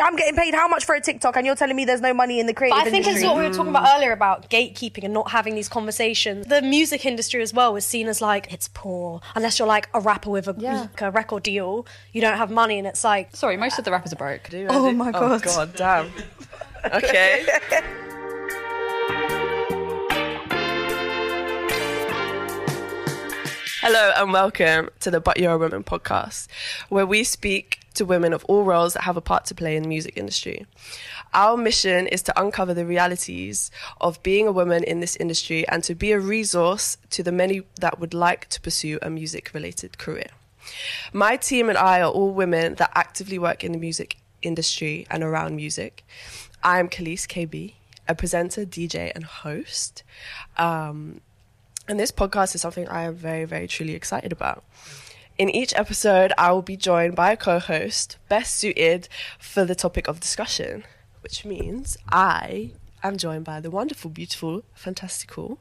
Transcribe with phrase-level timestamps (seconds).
[0.00, 2.38] I'm getting paid how much for a TikTok, and you're telling me there's no money
[2.38, 3.22] in the creative But I think industry.
[3.22, 6.46] it's what we were talking about earlier about gatekeeping and not having these conversations.
[6.46, 10.00] The music industry as well was seen as like it's poor unless you're like a
[10.00, 10.82] rapper with a, Yeah.
[10.82, 11.86] like a record deal.
[12.12, 14.48] You don't have money, and it's like Sorry, most of the rappers are broke.
[14.48, 15.42] Do, Oh my Oh God.
[15.42, 16.10] god, damn.
[16.92, 17.44] Okay.
[23.80, 26.46] Hello and welcome to the But You're a Woman podcast,
[26.88, 29.82] where we speak to women of all roles that have a part to play in
[29.82, 30.66] the music industry.
[31.34, 33.70] Our mission is to uncover the realities
[34.00, 37.62] of being a woman in this industry and to be a resource to the many
[37.80, 40.28] that would like to pursue a music related career.
[41.12, 45.22] My team and I are all women that actively work in the music industry and
[45.22, 46.04] around music.
[46.62, 47.74] I'm Khalees KB,
[48.06, 50.02] a presenter, DJ, and host.
[50.56, 51.20] Um,
[51.88, 54.62] and this podcast is something I am very, very truly excited about.
[55.38, 59.76] In each episode, I will be joined by a co host best suited for the
[59.76, 60.82] topic of discussion,
[61.22, 62.72] which means I
[63.04, 65.60] am joined by the wonderful, beautiful, fantastical.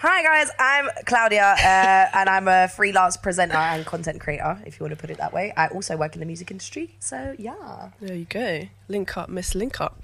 [0.00, 4.84] Hi guys, I'm Klaudia, uh, and I'm a freelance presenter and content creator, if you
[4.84, 5.54] want to put it that way.
[5.56, 7.88] I also work in the music industry, so yeah.
[7.98, 8.68] There you go.
[8.90, 9.94] LinkUp, Miss LinkUp.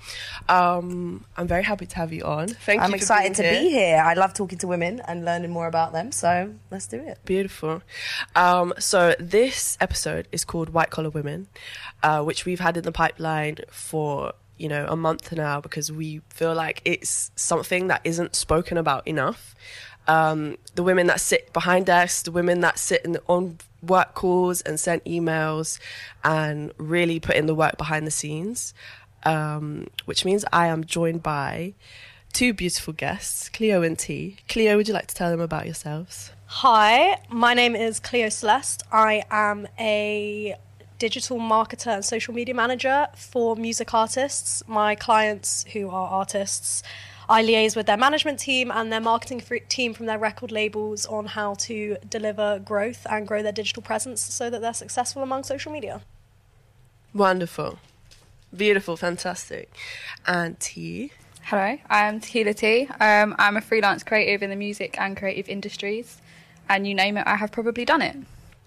[0.48, 2.48] Um, I'm very happy to have you on.
[2.48, 2.86] Thank you.
[2.86, 3.98] I'm excited to being be here.
[3.98, 7.18] I love talking to women and learning more about them, so let's do it.
[7.26, 7.82] Beautiful.
[8.34, 11.48] Um, so this episode is called White Collar Women,
[12.02, 16.20] uh, which we've had in the pipeline for you know a month now because we
[16.28, 19.54] feel like it's something that isn't spoken about enough.
[20.08, 24.14] Um, the women that sit behind desks, the women that sit in the, on work
[24.14, 25.78] calls and send emails,
[26.24, 28.74] and really put in the work behind the scenes.
[29.24, 31.74] Um, which means I am joined by
[32.32, 34.38] two beautiful guests, Cleo and T.
[34.48, 36.32] Cleo, would you like to tell them about yourselves?
[36.46, 38.82] Hi, my name is Cleo Celeste.
[38.90, 40.56] I am a
[41.02, 44.62] digital marketer and social media manager for music artists.
[44.68, 46.84] My clients, who are artists,
[47.28, 51.26] I liaise with their management team and their marketing team from their record labels on
[51.26, 55.72] how to deliver growth and grow their digital presence so that they're successful among social
[55.72, 56.02] media.
[57.12, 57.80] Wonderful.
[58.56, 59.74] Beautiful, fantastic.
[60.24, 61.10] And T.
[61.42, 62.86] Hello, I'm Tequila T.
[63.00, 66.18] Um, I'm a freelance creative in the music and creative industries,
[66.68, 68.16] and you name it, I have probably done it.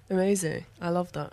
[0.09, 0.65] Amazing.
[0.81, 1.31] I love that.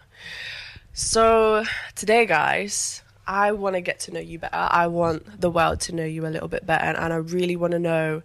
[0.94, 1.64] So,
[1.94, 4.54] today, guys, I want to get to know you better.
[4.54, 6.84] I want the world to know you a little bit better.
[6.98, 8.22] And I really want to know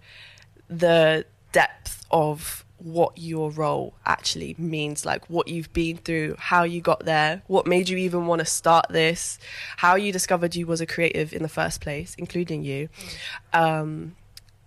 [0.69, 6.79] the depth of what your role actually means like what you've been through how you
[6.79, 9.39] got there what made you even want to start this
[9.77, 12.87] how you discovered you was a creative in the first place including you
[13.51, 14.15] um,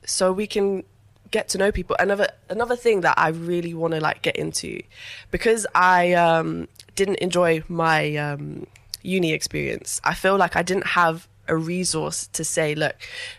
[0.05, 0.83] so we can
[1.31, 1.97] get to know people.
[1.99, 4.83] Another another thing that i really want to like get into
[5.31, 8.67] because i um, didn't enjoy my um,
[9.03, 12.95] uni experience i feel like i didn't have a resource to say look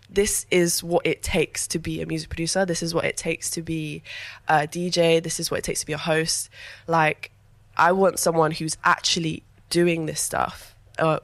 [0.09, 2.66] this is what it takes to be a music producer.
[2.66, 4.03] This is what it takes to be
[4.50, 6.50] a dj this is what it takes to be a host.
[6.88, 7.31] Like
[7.78, 10.75] i want someone who's actually doing this stuff.
[11.00, 11.19] Uh,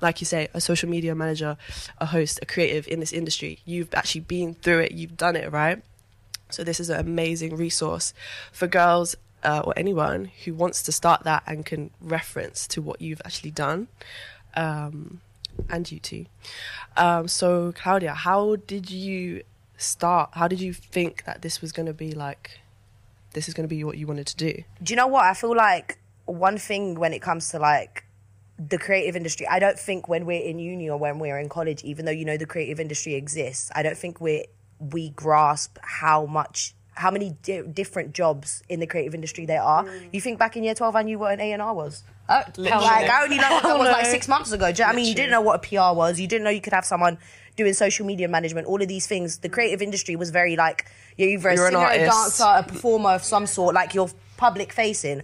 [0.00, 1.56] like you say, a social media manager,
[1.98, 3.60] a host, a creative in this industry.
[3.64, 5.82] You've actually been through it, you've done it, right?
[6.54, 8.14] So, this is an amazing resource
[8.52, 13.00] for girls uh, or anyone who wants to start that and can reference to what
[13.00, 13.88] you've actually done.
[14.54, 15.20] Um,
[15.68, 16.26] and you too.
[16.96, 19.42] Um, so, Klaudia, how did you
[19.76, 20.30] start?
[20.32, 22.60] How did you think that this was going to be like,
[23.32, 24.62] this is going to be what you wanted to do?
[24.82, 25.24] Do you know what?
[25.24, 28.04] I feel like one thing when it comes to like
[28.58, 31.82] the creative industry, I don't think when we're in uni or when we're in college,
[31.84, 34.46] even though you know the creative industry exists, I don't think we
[34.92, 39.84] we grasp how much how many di- different jobs in the creative industry there are.
[40.12, 42.04] You think back in year 12 I knew what an A&R was?
[42.28, 44.68] Uh, like, I only know what that was like six months ago.
[44.68, 45.06] You know I mean?
[45.06, 46.18] You didn't know what a PR was.
[46.20, 47.18] You didn't know you could have someone
[47.56, 49.38] doing social media management, all of these things.
[49.38, 53.10] The creative industry was very like, you're a You're an singer, a dancer, a performer
[53.10, 55.22] of some sort, like you're public facing.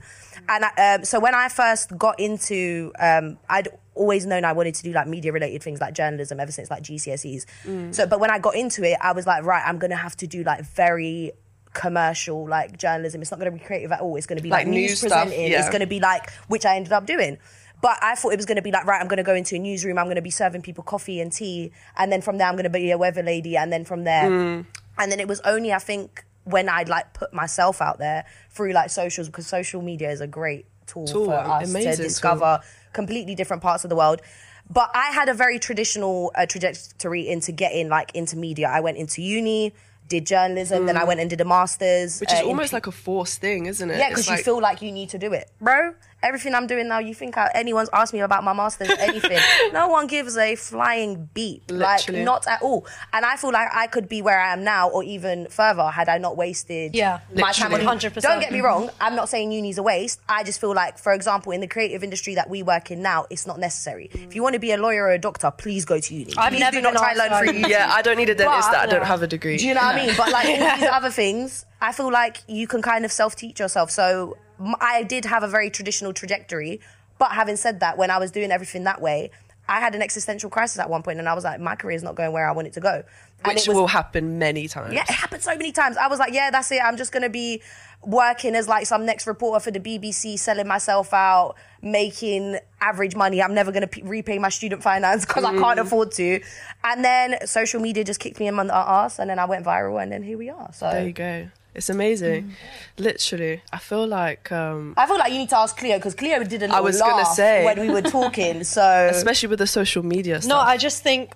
[0.48, 4.74] And I, um, so when I first got into, um, I'd always known I wanted
[4.76, 7.44] to do like media related things like journalism ever since like GCSEs.
[7.64, 7.94] Mm.
[7.94, 10.26] So, but when I got into it, I was like, right, I'm gonna have to
[10.26, 11.32] do like very
[11.72, 13.20] commercial like journalism.
[13.22, 14.16] It's not gonna be creative at all.
[14.16, 15.58] It's gonna be like, Like news, news stuff, yeah.
[15.60, 17.38] It's gonna be like, which I ended up doing.
[17.82, 19.54] But I thought it was going to be like, right, I'm going to go into
[19.54, 22.46] a newsroom, I'm going to be serving people coffee and tea, and then from there,
[22.46, 24.66] I'm going to be a weather lady, and then from there, Mm.
[24.98, 28.72] and then it was only, I think, when I'd like put myself out there through
[28.72, 31.96] like socials, because social media is a great tool, Tool, for us to tool.
[31.96, 32.60] discover
[32.92, 34.20] completely different parts of the world.
[34.68, 38.68] But I had a very traditional uh, trajectory into getting like into media.
[38.68, 39.72] I went into uni,
[40.08, 42.16] did journalism, then I went and did a master's.
[42.16, 42.20] Mm.
[42.20, 43.98] Which is uh, almost P- like a forced thing, isn't it?
[43.98, 45.94] yeah, because you feel like you need to do it, bro.
[46.22, 49.38] Everything I'm doing now, you think I, anyone's asked me about my masters or anything?
[49.72, 52.18] no one gives a flying beat, Literally.
[52.20, 52.86] like not at all.
[53.12, 56.08] And I feel like I could be where I am now, or even further, had
[56.08, 57.20] I not wasted Yeah.
[57.34, 57.72] my time.
[57.72, 58.20] on 100%.
[58.20, 58.90] Don't get me wrong.
[59.00, 60.20] I'm not saying uni's a waste.
[60.28, 63.26] I just feel like, for example, in the creative industry that we work in now,
[63.30, 64.10] it's not necessary.
[64.12, 66.34] If you want to be a lawyer or a doctor, please go to uni.
[66.36, 67.70] I've please never do not been try and learn asked through that.
[67.70, 69.06] Yeah, I don't need a dentist But- that I don't Yeah.
[69.06, 69.56] have a degree.
[69.56, 70.14] Do you know what I mean?
[70.16, 73.60] But like all these other things, I feel like you can kind of self teach
[73.60, 73.90] yourself.
[73.90, 74.36] So
[74.80, 76.80] I did have a very traditional trajectory.
[77.18, 79.30] But having said that, when I was doing everything that way,
[79.68, 82.02] I had an existential crisis at one point, and I was like, my career is
[82.02, 83.04] not going where I want it to go.
[83.44, 84.92] And Which it was, will happen many times.
[84.92, 85.96] yeah, it happened so many times.
[85.96, 86.80] I was like, yeah, that's it.
[86.82, 87.62] I'm just gonna be
[88.02, 93.40] working as like some next reporter for the BBC, selling myself out, making average money.
[93.40, 95.82] I'm never gonna p- repay my student finance because I can't mm.
[95.82, 96.40] afford to.
[96.82, 99.64] And then social media just kicked me in the uh, ass, and then I went
[99.64, 100.70] viral, and then here we are.
[100.72, 101.48] So There you go.
[101.74, 102.54] It's amazing.
[102.98, 103.62] Literally.
[103.72, 106.62] I feel like um I feel like you need to ask Cleo because Cleo did
[106.62, 107.64] a little was gonna laugh say.
[107.64, 108.64] when we were talking.
[108.70, 110.48] So especially with the social media stuff.
[110.48, 111.32] No, I just think,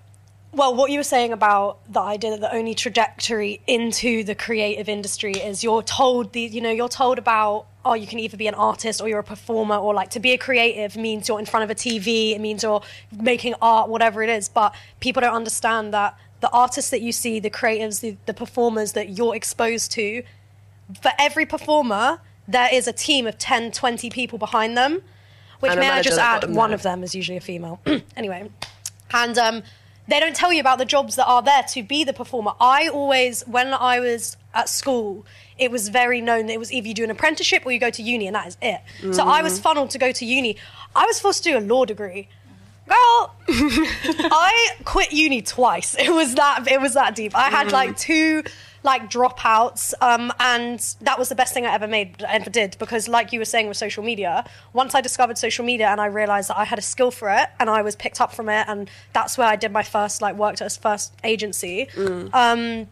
[0.53, 4.89] well, what you were saying about the idea that the only trajectory into the creative
[4.89, 8.47] industry is you're told the, you know, you're told about, oh, you can either be
[8.47, 11.47] an artist or you're a performer, or like to be a creative means you're in
[11.47, 12.83] front of a TV, it means you're
[13.21, 14.49] making art, whatever it is.
[14.49, 18.93] But people don't understand that the artists that you see, the creatives, the, the performers
[18.93, 20.23] that you're exposed to,
[21.01, 25.01] for every performer, there is a team of 10, 20 people behind them.
[25.61, 26.75] Which And may I just add, one there.
[26.75, 27.81] of them is usually a female.
[28.17, 28.51] anyway,
[29.15, 29.63] and um,
[30.07, 32.53] they don't tell you about the jobs that are there to be the performer.
[32.61, 35.25] I always, when I was at school,
[35.57, 37.89] it was very known that it was either you do an apprenticeship or you go
[37.89, 38.83] to uni, and that is it.
[39.15, 39.45] So I Mm.
[39.45, 40.59] was funneled to go to uni.
[40.95, 42.29] I was forced to do a law degree.
[42.87, 45.95] Girl, I quit uni twice.
[45.99, 47.37] It was that it was that deep.
[47.37, 48.43] I had like two
[48.83, 53.09] like dropouts, um, and that was the best thing I ever made ever did because,
[53.09, 54.45] like you were saying with social media,
[54.75, 57.49] once I discovered social media and I realized that I had a skill for it
[57.59, 60.37] and I was picked up from it, and that's where I did my first like
[60.37, 61.89] worked at a first agency.
[62.35, 62.89] Um,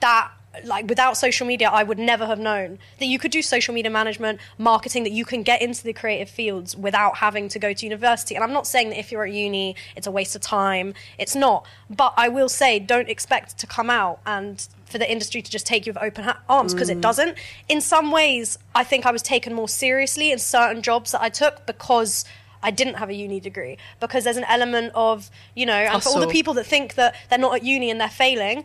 [0.00, 0.30] that
[0.64, 3.90] like without social media i would never have known that you could do social media
[3.90, 7.86] management marketing that you can get into the creative fields without having to go to
[7.86, 8.34] university.
[8.34, 10.94] And i'm not saying that if you're at uni it's a waste of time.
[11.18, 11.66] It's not.
[11.90, 15.66] But i will say don't expect to come out and for the industry to just
[15.66, 17.02] take you with open ha- arms because it mm.
[17.02, 17.36] doesn't.
[17.68, 21.28] In some ways i think i was taken more seriously in certain jobs that i
[21.28, 22.24] took because
[22.62, 23.78] I didn't have a uni degree.
[24.00, 27.14] Because there's an element of, you know, and for all the people that think that
[27.28, 28.64] they're not at uni and they're failing,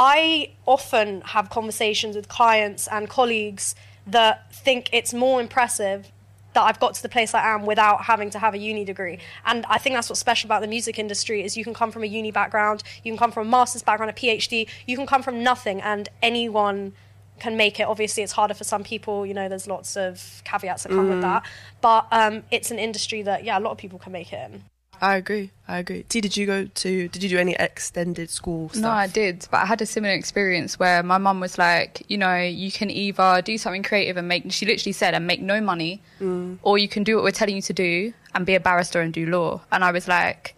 [0.00, 3.74] I often have conversations with clients and colleagues
[4.06, 6.12] that think it's more impressive
[6.54, 9.18] that I've got to the place I am without having to have a uni degree.
[9.44, 12.04] And I think that's what's special about the music industry is you can come from
[12.04, 15.20] a uni background, you can come from a master's background, a PhD, you can come
[15.20, 16.92] from nothing and anyone
[17.40, 17.82] can make it.
[17.82, 19.26] Obviously, it's harder for some people.
[19.26, 21.44] You know, there's lots of caveats that come with that.
[21.80, 24.62] But um, it's an industry that, yeah, a lot of people can make it in.
[25.00, 25.50] I agree.
[25.68, 26.02] I agree.
[26.08, 27.08] T, did you go to?
[27.08, 28.82] Did you do any extended school stuff?
[28.82, 32.18] No, I did, but I had a similar experience where my mum was like, you
[32.18, 35.60] know, you can either do something creative and make, she literally said, and make no
[35.60, 36.00] money,
[36.62, 39.12] or you can do what we're telling you to do and be a barrister and
[39.12, 39.60] do law.
[39.70, 40.54] And I was like,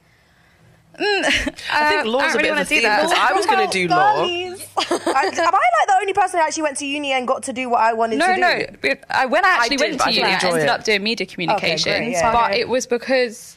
[0.99, 1.03] mm,
[1.73, 3.03] I think uh, law's I a don't really bit of a do theme that.
[3.03, 4.23] because I was going to do law.
[4.25, 7.53] I, am I like the only person who actually went to uni and got to
[7.53, 8.41] do what I wanted No, to do?
[8.41, 8.65] no.
[8.81, 10.69] but I, when I actually did, went but I to uni, I enjoy ended it.
[10.69, 12.13] up doing media communications.
[12.13, 12.33] yeah.
[12.33, 12.61] But Okay.
[12.61, 13.57] it was because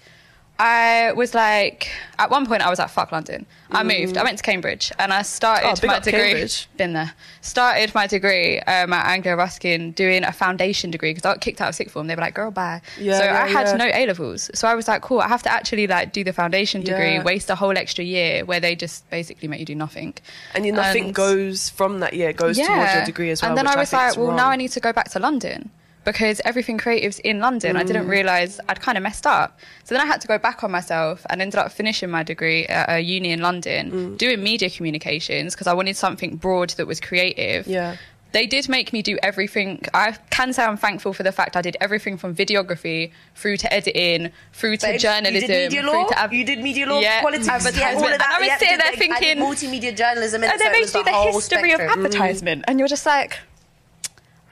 [0.60, 1.90] I was like,
[2.20, 3.46] at one point, I was like, fuck London.
[3.72, 4.18] I moved.
[4.18, 6.20] I went to Cambridge and I started Oh, big my up degree.
[6.22, 6.70] Cambridge.
[6.78, 7.12] Been there.
[7.42, 11.60] Started my degree um, at Anglia Ruskin doing a foundation degree because I got kicked
[11.60, 12.06] out of sixth form.
[12.06, 12.82] They were like, girl, bye.
[13.00, 13.76] Yeah, so yeah, I had yeah.
[13.78, 14.52] no A levels.
[14.54, 17.24] So I was like, cool, I have to actually like do the foundation degree, Yeah.
[17.24, 20.14] waste a whole extra year where they just basically make you do nothing.
[20.54, 23.50] And you, nothing And- goes from that year goes towards your degree as well.
[23.50, 24.36] And then which I was think like, well, wrong.
[24.36, 25.72] now I need to go back to London
[26.06, 27.76] because everything creative's in London.
[27.78, 27.88] I Mm.
[27.88, 29.60] didn't realize I'd kind of messed up.
[29.84, 32.66] So then I had to go back on myself and ended up finishing my degree
[32.68, 34.18] at a uni in London, Mm.
[34.18, 37.68] doing media communications because I wanted something broad that was creative.
[37.68, 37.96] Yeah.
[38.34, 39.86] They did make me do everything.
[39.94, 43.72] I can say I'm thankful for the fact I did everything from videography through to
[43.72, 46.10] editing, through to journalism, You did media law.
[46.16, 47.00] ad- you did media law.
[47.00, 47.48] Yeah, politics.
[47.48, 47.78] advertisement.
[47.78, 48.28] Yeah, all of that.
[48.28, 51.04] And I was yeah, sitting there I thinking- multimedia journalism, and so they was you
[51.04, 52.06] the whole history of spectrum.
[52.06, 53.38] advertisement, and you're just like,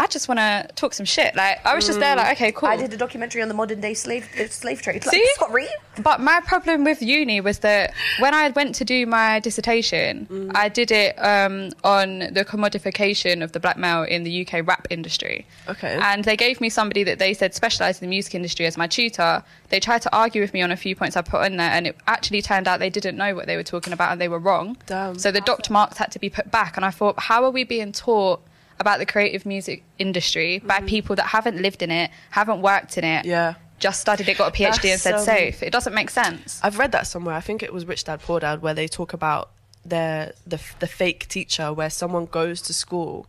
[0.02, 1.36] I just want to talk some shit.
[1.36, 2.70] Like I was just there, like, okay, cool.
[2.70, 5.06] I did a documentary on the modern day slave uh, slave trade.
[5.06, 5.30] Like, See?
[5.36, 5.68] sorry.
[6.02, 10.52] But my problem with uni was that when I went to do my dissertation, Mm.
[10.56, 14.88] I did it um, on the commodification of the black male in the UK rap
[14.90, 15.46] industry.
[15.68, 16.00] Okay.
[16.02, 18.88] And they gave me somebody that they said specialised in the music industry as my
[18.88, 19.44] tutor.
[19.70, 21.88] They tried to argue with me on a few points I put in there, and
[21.88, 24.40] it actually turned out they didn't know what they were talking about and they were
[24.40, 24.78] wrong.
[24.88, 25.20] Damn.
[25.20, 26.76] So the docked marks had to be put back.
[26.78, 28.42] And I thought, how are we being taught
[28.82, 33.04] about the creative music industry by people that haven't lived in it, haven't worked in
[33.06, 33.54] it, Yeah.
[33.80, 35.64] just studied it, got a PhD, and said um, safe.
[35.64, 36.60] It doesn't make sense.
[36.64, 37.36] I've read that somewhere.
[37.36, 39.52] I think it was Rich Dad Poor Dad, where they talk about
[39.84, 43.26] their the the fake teacher, where someone goes to school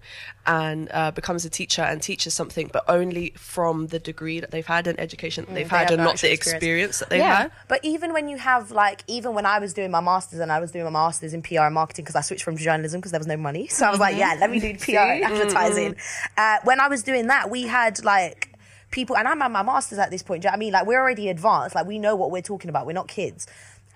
[0.47, 4.67] and uh, becomes a teacher and teaches something, but only from the degree that they've
[4.67, 6.53] had and education that they've they had, have and not the experience.
[6.63, 7.37] experience that they've Yeah.
[7.43, 7.53] had.
[7.69, 10.61] But even when you have like, even when I was doing my masters and I
[10.61, 13.21] was doing my masters in PR and marketing because I switched from journalism because there
[13.21, 15.97] was no money, so I was like, yeah, let me do PR advertising.
[16.37, 18.49] Uh, when I was doing that, we had like
[18.91, 20.43] people, and I'm at my masters at this point.
[20.43, 20.73] Do you know what I mean?
[20.75, 21.75] Like we're already advanced.
[21.75, 22.85] Like we know what we're talking about.
[22.87, 23.47] We're not kids.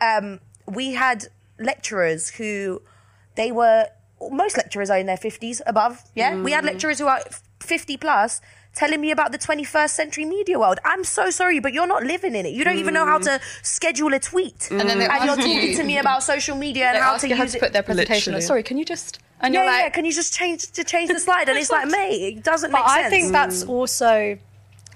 [0.01, 1.27] Um, we had
[1.59, 2.83] lecturers who
[3.35, 3.87] they were
[4.31, 7.21] most lecturers are in their 50s above yeah we had lecturers who are
[7.61, 8.41] 50 plus
[8.75, 12.35] telling me about the 21st century media world i'm so sorry but you're not living
[12.35, 13.65] in it you don't even know how to mm.
[13.65, 16.87] schedule a tweet And then and you're ask you- talking to me about social media
[16.87, 18.33] and how to you how use to it put their presentation.
[18.33, 18.47] Literally.
[18.47, 19.19] Sorry, can you just?
[19.41, 21.49] And yeah, you're like, yeah, can you just change to change the slide?
[21.49, 23.07] And it's like, mate, it doesn't But make sense.
[23.07, 23.69] I think that's mm.
[23.69, 24.39] also,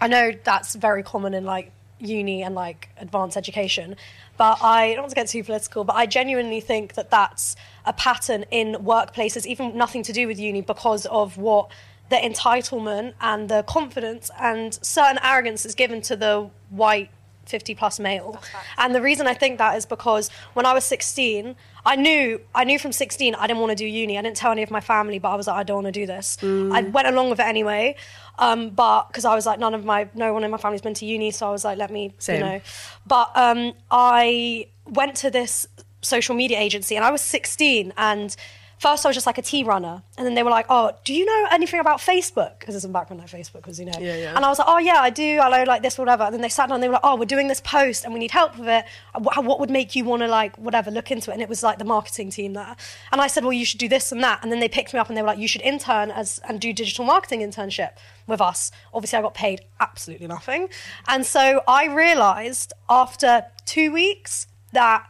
[0.00, 3.96] I know that's very common in like uni and like advanced education,
[4.40, 7.92] but I don't want to get too political, but I genuinely think that that's a
[7.92, 11.70] pattern in workplaces, even nothing to do with uni, because of what
[12.08, 17.10] the entitlement and the confidence and certain arrogance is given to the white
[17.44, 18.40] 50 plus male.
[18.78, 22.64] And the reason I think that is because when I was 16, I knew I
[22.64, 24.18] knew from 16 I didn't want to do uni.
[24.18, 26.00] I didn't tell any of my family, but I was like, I don't want to
[26.00, 26.36] do this.
[26.42, 27.96] I went along with it anyway.
[28.38, 30.94] Um, but because I was like, none of my, no one in my family's been
[30.94, 32.36] to uni, so I was like, let me, Same.
[32.36, 32.60] you know.
[33.06, 35.66] But um, I went to this
[36.02, 38.34] social media agency and I was 16 and
[38.80, 41.12] first I was just like a tea runner and then they were like oh do
[41.12, 42.58] you know anything about Facebook?
[42.58, 43.92] Because there's some background on Facebook because you know.
[44.00, 44.34] Yeah, yeah.
[44.34, 46.24] and I was like oh yeah I do I know like this whatever.
[46.24, 48.14] And then they sat down and they were like oh we're doing this post and
[48.14, 48.86] we need help with it.
[49.18, 51.34] What, what would make you want to like whatever look into it?
[51.34, 52.74] And it was like the marketing team there.
[53.12, 54.40] And I said well you should do this and that.
[54.42, 56.58] And then they picked me up and they were like you should intern as and
[56.58, 57.90] do digital marketing internship
[58.26, 58.72] with us.
[58.94, 60.70] Obviously I got paid absolutely nothing.
[61.06, 65.06] And so I realized after two weeks that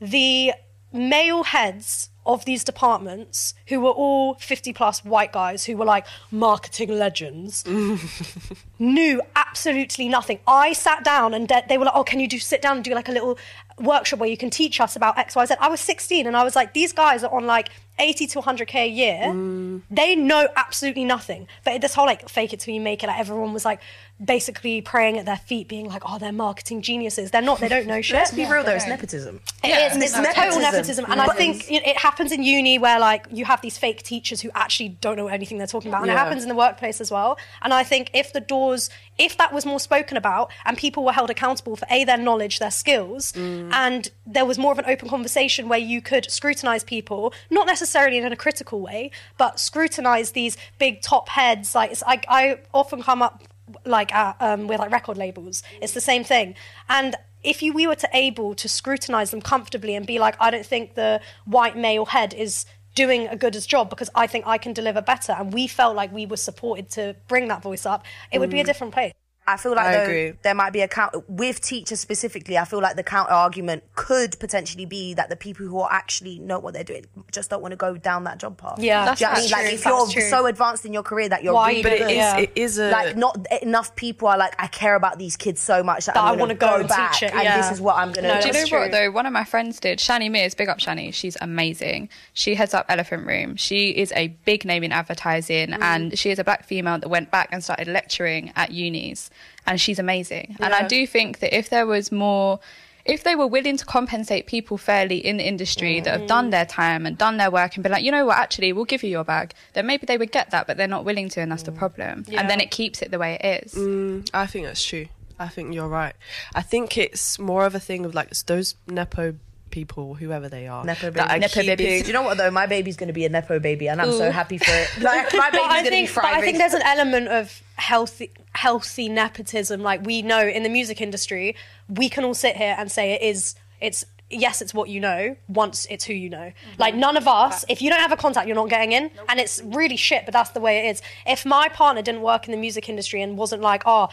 [0.00, 0.54] the
[0.92, 6.06] male heads of these departments who were all 50 plus white guys who were like
[6.30, 7.64] marketing legends
[8.78, 10.38] knew absolutely nothing.
[10.46, 12.94] I sat down and they were like oh can you do sit down and do
[12.94, 13.38] like a little
[13.78, 16.74] workshop where you can teach us about xyz i was 16 and i was like
[16.74, 19.82] these guys are on like 80 to 100k a year mm.
[19.90, 21.46] they know absolutely nothing.
[21.64, 23.80] But this whole like fake it till you make it like everyone was like
[24.24, 27.30] basically praying at their feet being like oh they're marketing geniuses.
[27.30, 28.14] They're not they don't know shit.
[28.16, 29.40] Let's be real though, it's nepotism.
[29.62, 29.96] it Yeah, is.
[29.96, 30.42] it's It's nepotism.
[30.44, 33.60] total nepotism, and I But- think it, it happens in uni where like you have
[33.60, 36.48] these fake teachers who actually don't know anything they're talking about, and it happens in
[36.48, 37.38] the workplace as well.
[37.62, 41.12] And I think if the doors, if that was more spoken about, and people were
[41.12, 43.72] held accountable for a their knowledge, their skills, mm.
[43.72, 47.81] and there was more of an open conversation where you could scrutinize people, not necessarily
[48.24, 51.74] in a critical way, but scrutinize these big top heads.
[51.74, 53.42] Like it's, I, I often come up
[53.84, 55.62] like uh, um, with like record labels.
[55.80, 56.54] It's the same thing,
[56.88, 60.50] and if you we were to able to scrutinize them comfortably and be like, I
[60.50, 64.46] don't think the white male head is doing a good as job because I think
[64.46, 67.86] I can deliver better, and we felt like we were supported to bring that voice
[67.86, 69.12] up, it would be a different place.
[69.46, 70.32] I feel like I though, agree.
[70.42, 72.56] there might be a count with teachers specifically.
[72.56, 76.38] I feel like the counter argument could potentially be that the people who are actually
[76.38, 78.78] know what they're doing just don't want to go down that job path.
[78.78, 79.14] Yeah.
[79.14, 79.50] Do you know what I mean?
[79.50, 80.30] That's Like true, if you're true.
[80.30, 82.36] so advanced in your career that you're Why really But do it good, is Yeah.
[82.38, 85.82] it is a like not enough people are like I care about these kids so
[85.82, 87.80] much that, That I I'm wanna go and go back teach it, and this is
[87.80, 88.58] what I'm going No, to Do you do.
[88.58, 89.10] know That's what though?
[89.10, 89.98] One of my friends did.
[89.98, 91.12] Shani Mears, big up Shani.
[91.12, 92.08] She's amazing.
[92.32, 93.56] She heads up Elephant Room.
[93.56, 95.82] She is a big name in advertising, Mm.
[95.82, 99.30] and she is a black female that went back and started lecturing at unis,
[99.66, 100.56] and she's amazing.
[100.60, 102.60] And I do think that if there was more.
[103.04, 106.28] If they were willing to compensate people fairly in the industry that have Mm.
[106.28, 108.84] done their time and done their work and been like, you know what, actually, we'll
[108.84, 111.40] give you your bag, then maybe they would get that, but they're not willing to,
[111.40, 112.24] and that's the problem.
[112.28, 112.38] Yeah.
[112.38, 113.74] And then it keeps it the way it is.
[113.74, 115.06] Mm, I think that's true.
[115.36, 116.14] I think you're right.
[116.54, 119.34] I think it's more of a thing of like those nepo
[119.72, 122.02] people, whoever they are, Nepo that are babies.
[122.02, 122.50] Do you know what though?
[122.52, 124.88] My baby's going to be a nepo baby, and I'm so happy for it.
[125.00, 128.30] Like my baby's going to be think, but I think there's an element of healthy,
[128.52, 129.82] healthy nepotism.
[129.82, 131.56] Like we know in the music industry,
[131.88, 133.56] we can all sit here and say it is.
[133.80, 135.36] It's yes, it's what you know.
[135.48, 136.38] Once it's who you know.
[136.38, 136.78] Mm-hmm.
[136.78, 139.40] Like none of us, if you don't have a contact, you're not getting in, and
[139.40, 140.24] it's really shit.
[140.24, 141.02] But that's the way it is.
[141.26, 144.08] If my partner didn't work in the music industry and wasn't like, oh.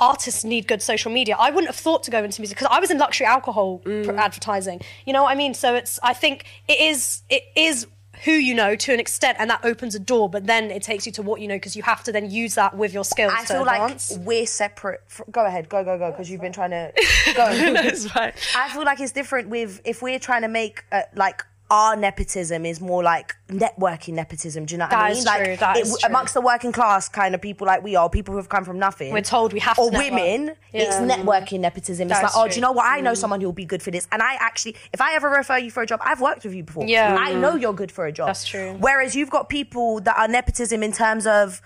[0.00, 1.36] Artists need good social media.
[1.38, 4.12] I wouldn't have thought to go into music because I was in luxury alcohol pr-
[4.16, 4.80] advertising.
[5.06, 5.54] You know what I mean?
[5.54, 6.00] So it's.
[6.02, 7.22] I think it is.
[7.28, 7.86] It is
[8.24, 10.28] who you know to an extent, and that opens a door.
[10.28, 12.54] But then it takes you to what you know because you have to then use
[12.54, 13.32] that with your skills.
[13.34, 15.02] I feel like we're separate.
[15.30, 16.92] Go ahead, go go go, because you've been trying to
[17.36, 17.72] go.
[17.74, 18.34] That's right.
[18.56, 22.66] I feel like it's different with if we're trying to make uh, like our nepotism
[22.66, 24.64] is more like networking nepotism.
[24.66, 25.18] Do you know what I mean?
[25.18, 26.08] is like true, that is true.
[26.08, 28.80] amongst the working class kind of people like we are, people who have come from
[28.80, 29.12] nothing.
[29.12, 32.08] We're told we have to Or women, it's networking nepotism.
[32.08, 32.50] That it's like, oh, true.
[32.50, 32.86] do you know what?
[32.86, 33.16] I know mm.
[33.16, 35.84] someone who'll be good for this, and I actually, if I ever refer you for
[35.84, 36.86] a job, I've worked with you before.
[36.86, 37.16] Yeah.
[37.16, 38.26] I know you're good for a job.
[38.26, 38.76] That's true.
[38.80, 41.62] Whereas you've got people that are nepotism in terms of.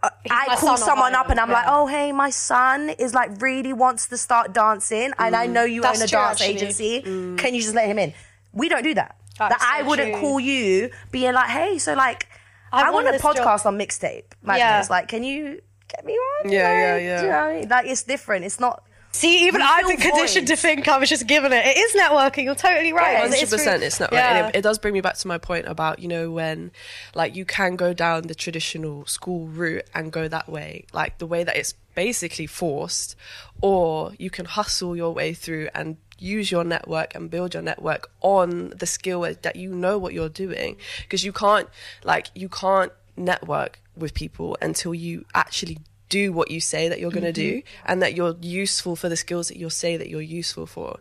[0.00, 3.72] Uh, I call someone up and I'm like, oh hey, my son is like really
[3.72, 5.50] wants to start dancing, and I mm.
[5.50, 6.54] know you That's own a true, dance actually.
[6.54, 7.02] agency.
[7.02, 7.36] Mm.
[7.36, 8.14] Can you just let him in?
[8.52, 9.16] We don't do that.
[9.38, 10.20] That's that I so wouldn't true.
[10.20, 12.28] call you being like, hey, so like,
[12.72, 13.36] I, I want, want a this job.
[13.36, 14.24] podcast on mixtape.
[14.42, 14.58] Madness.
[14.58, 14.86] Yeah.
[14.90, 16.52] Like, can you get me one?
[16.52, 17.20] Yeah, Like, yeah, do yeah.
[17.22, 17.68] you know what I mean?
[17.68, 18.44] Like, it's different.
[18.44, 18.84] It's not.
[19.10, 21.64] See, even I've been conditioned to think I was just given it.
[21.66, 22.44] It is networking.
[22.44, 23.12] You're totally right.
[23.14, 24.18] Yeah, Hundred percent, really- it's not Yeah.
[24.26, 24.36] right.
[24.44, 26.70] And it, it does bring me back to my point about you know when,
[27.14, 31.26] like, you can go down the traditional school route and go that way, like the
[31.26, 33.16] way that it's basically forced,
[33.62, 38.10] or you can hustle your way through and use your network and build your network
[38.20, 41.68] on the skill that you know what you're doing, because you can't,
[42.04, 47.10] like, you can't network with people until you actually do what you say that you're
[47.10, 50.20] going to do and that you're useful for the skills that you'll say that you're
[50.22, 50.98] useful for.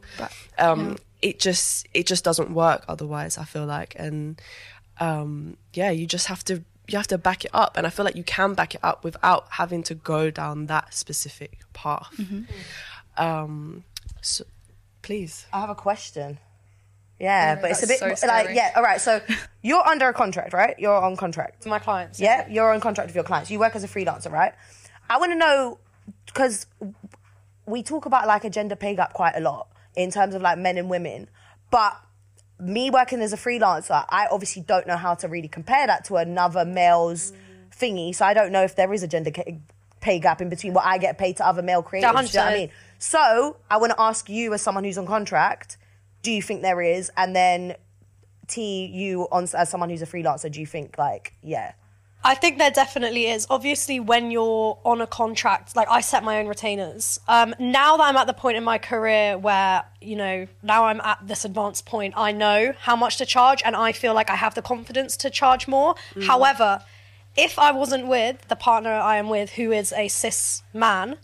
[0.57, 3.95] Um it just it just doesn't work otherwise i feel like.
[3.97, 4.39] And
[4.99, 7.77] um yeah you just have to you have to back it up.
[7.77, 10.93] And i feel like you can back it up without having to go down that
[10.93, 12.11] specific path.
[13.17, 13.83] Um
[14.21, 14.43] so
[15.07, 16.37] please I have a question.
[17.17, 18.55] Yeah, but it's a bit so like scary.
[18.55, 18.73] yeah.
[18.75, 19.21] All right, so
[19.63, 20.75] you're under a contract, right?
[20.77, 21.65] You're on contract.
[21.65, 22.19] My clients.
[22.19, 23.49] Yeah, you're on contract with your clients.
[23.49, 24.53] You work as a freelancer, right?
[25.09, 25.79] I want to know
[26.25, 26.67] because
[27.65, 30.57] we talk about like a gender pay gap quite a lot in terms of like
[30.59, 31.29] men and women,
[31.71, 31.97] but
[32.59, 36.17] me working as a freelancer, I obviously don't know how to really compare that to
[36.17, 37.35] another male's mm.
[37.79, 38.13] thingy.
[38.13, 39.31] So I don't know if there is a gender
[40.01, 42.11] pay gap in between what I get paid to other male creators.
[42.11, 42.71] Do you know what I mean?
[42.99, 45.77] So I want to ask you, as someone who's on contract,
[46.21, 47.11] do you think there is?
[47.15, 47.75] And then
[48.47, 51.73] T, you on as someone who's a freelancer, do you think like yeah?
[52.23, 53.47] I think there definitely is.
[53.49, 57.19] Obviously, when you're on a contract, like I set my own retainers.
[57.27, 60.99] Um, now that I'm at the point in my career where, you know, now I'm
[61.01, 64.35] at this advanced point, I know how much to charge and I feel like I
[64.35, 65.95] have the confidence to charge more.
[66.23, 66.81] However,
[67.37, 71.17] if I wasn't with the partner I am with who is a cis man,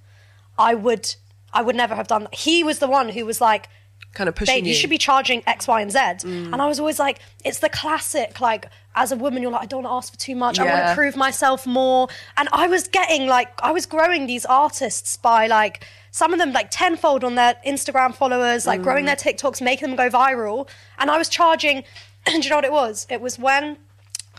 [0.58, 1.16] I would
[1.54, 2.36] I would never have done that.
[2.36, 3.70] He was the one who was like,
[4.14, 5.98] kind of pushing babe, you should be charging X, Y, and Z.
[6.00, 6.54] Mm.
[6.54, 9.66] And I was always like, it's the classic, like, as a woman, you're like, I
[9.66, 10.60] don't want to ask for too much.
[10.60, 12.08] I want to prove myself more.
[12.38, 16.54] And I was getting, like, I was growing these artists by, like, some of them,
[16.54, 19.08] like, tenfold on their Instagram followers, like, growing Mm.
[19.08, 20.70] their TikToks, making them go viral.
[21.00, 21.84] And I was charging,
[22.28, 23.08] do you know what it was?
[23.10, 23.78] It was when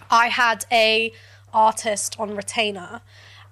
[0.08, 1.12] I had a
[1.52, 3.00] artist on retainer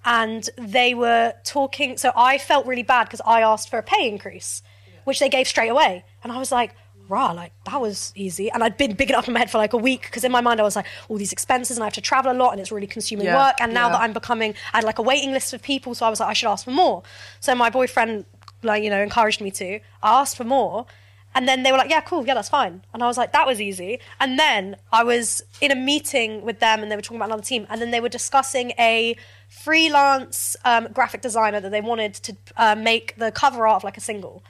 [0.05, 4.09] and they were talking so I felt really bad because I asked for a pay
[4.09, 4.63] increase
[5.05, 6.05] which they gave straight away.
[6.23, 6.75] And I was like
[7.09, 8.51] rah like that was easy.
[8.51, 10.33] And I'd been bigging it up in my head for like a week because in
[10.33, 12.53] my mind I was like all these expenses and I have to travel a lot
[12.53, 13.57] and it's really consuming Yeah, work.
[13.61, 13.93] And now yeah.
[13.93, 16.29] that I'm becoming I had like a waiting list of people so I was like
[16.29, 17.03] I should ask for more.
[17.41, 18.25] So my boyfriend
[18.63, 20.87] like you know encouraged me to I asked for more
[21.35, 22.83] and then they were like, yeah, cool, yeah, that's fine.
[22.93, 24.01] And I was like, that was easy.
[24.21, 27.43] And then I was in a meeting with them and they were talking about another
[27.43, 27.67] team.
[27.71, 29.17] And then they were discussing a
[29.49, 33.97] freelance um, graphic designer that they wanted to uh, make the cover art of like
[33.97, 34.43] a single.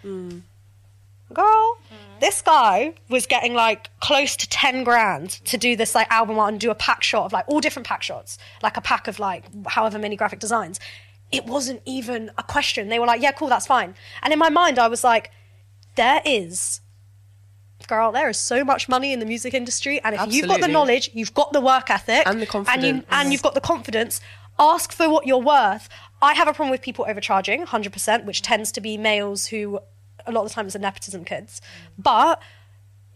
[1.33, 1.79] Girl,
[2.21, 6.53] this guy was getting like close to 10 grand to do this like album art
[6.53, 9.19] and do a pack shot of like all different pack shots, like a pack of
[9.19, 10.79] like however many graphic designs.
[11.31, 12.89] It wasn't even a question.
[12.89, 13.95] They were like, yeah, cool, that's fine.
[14.23, 15.31] And in my mind, I was like,
[15.95, 16.81] there is.
[17.89, 20.69] Girl there is so much money in the music industry and if you've got the
[20.69, 22.85] knowledge you've got the work ethic And the and, confidence.
[22.85, 24.21] you, and you've got the confidence
[24.59, 25.89] ask for what you're worth.
[26.23, 29.81] I have a problem with people overcharging 100% which tends to be males who
[30.27, 31.61] a lot of the time it's the nepotism kids.
[31.99, 32.41] But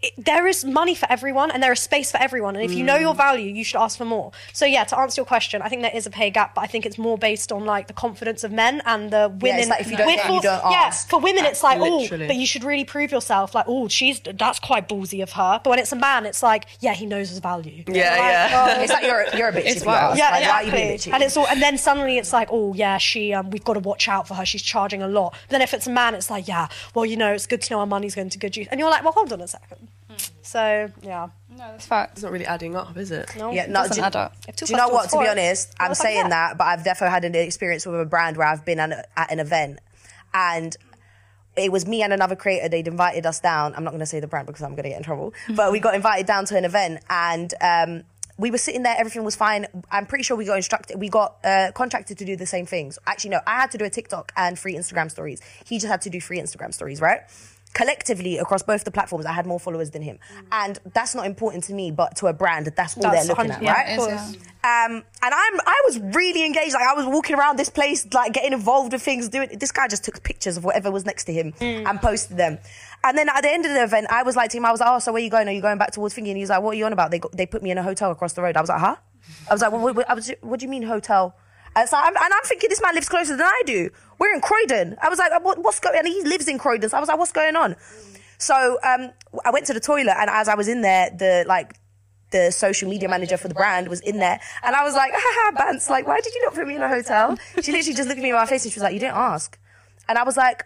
[0.06, 2.84] it, there is money for everyone and there is space for everyone and if you
[2.84, 3.16] know your Mm.
[3.28, 5.96] value you should ask for more so yeah to answer your question i think there
[6.00, 8.50] is a pay gap but i think it's more based on like the confidence of
[8.52, 11.08] men and the women like if you don't with- get it, you don't yeah ask.
[11.08, 12.26] for women it's like oh Literally.
[12.26, 15.70] but you should really prove yourself like oh she's that's quite ballsy of her but
[15.70, 18.76] when it's a man it's like yeah he knows his value Yeah, Like, yeah.
[18.78, 20.12] oh, It's like you're a, you're a bitch It's if you wild.
[20.12, 20.18] ask.
[20.18, 21.10] yeah, like, why are you being exactly.
[21.12, 21.14] bitchy?
[21.14, 23.80] And it's all, and then suddenly it's like, oh yeah, she, um, we've got to
[23.80, 24.44] watch out for her.
[24.44, 25.32] She's charging a lot.
[25.32, 27.72] But then if it's a man, it's like, yeah, well, you know, it's good to
[27.74, 28.66] know our money's going to good use.
[28.70, 29.88] And you're like, well, hold on a second.
[30.42, 32.12] So yeah, No, that's facts.
[32.14, 33.30] It's not really adding up, is it?
[33.36, 34.34] no, yeah, no, doesn't do, add up.
[34.56, 35.18] Do you know plus what?
[35.18, 36.28] To be honest, I I'm saying yeah.
[36.28, 39.32] that, but I've definitely had an experience with a brand where I've been at, at
[39.32, 39.80] an event
[40.32, 40.76] and
[41.56, 42.68] it was me and another creator.
[42.68, 43.74] They'd invited us down.
[43.74, 45.32] I'm not going to say the brand because I'm going to get in trouble.
[45.56, 48.04] But we got invited down to an event and um,
[48.36, 48.94] we were sitting there.
[48.98, 49.66] Everything was fine.
[49.90, 51.00] I'm pretty sure we got instructed.
[51.00, 52.98] We got uh, contracted to do the same things.
[53.06, 53.40] Actually, no.
[53.46, 55.40] I had to do a TikTok and free Instagram stories.
[55.64, 57.22] He just had to do free Instagram stories, right?
[57.76, 60.18] Collectively across both the platforms, I had more followers than him,
[60.50, 63.50] and that's not important to me, but to a brand, that's all That's they're looking
[63.50, 63.90] at, yeah, right?
[63.90, 64.36] of course.
[64.64, 66.72] Um, and I'm I was really engaged.
[66.72, 69.28] Like I was walking around this place, like getting involved with things.
[69.28, 72.58] Doing this guy just took pictures of whatever was next to him and posted them.
[73.04, 74.80] And then at the end of the event, I was like to him, I was
[74.80, 75.46] like, "Oh, so where are you going?
[75.46, 77.10] Are you going back towards Thingy?" And he was like, "What are you on about?
[77.10, 78.96] They got, they put me in a hotel across the road." I was like, "Huh?"
[79.50, 81.36] I was like, "What, what, I what do you mean hotel?"
[81.76, 83.90] And, so I'm, and I'm thinking this man lives closer than I do.
[84.18, 84.96] We're in Croydon.
[85.02, 86.88] I was like, what, "What's going?" And he lives in Croydon.
[86.88, 87.76] So I was like, "What's going on?"
[88.38, 89.10] So um,
[89.44, 91.74] I went to the toilet, and as I was in there, the like
[92.30, 95.56] the social media manager for the brand was in there, and I was like, "Haha,
[95.56, 98.18] Bance, like, why did you not put me in a hotel?" She literally just looked
[98.18, 99.58] at me in my face and she was like, "You didn't ask,"
[100.08, 100.64] and I was like.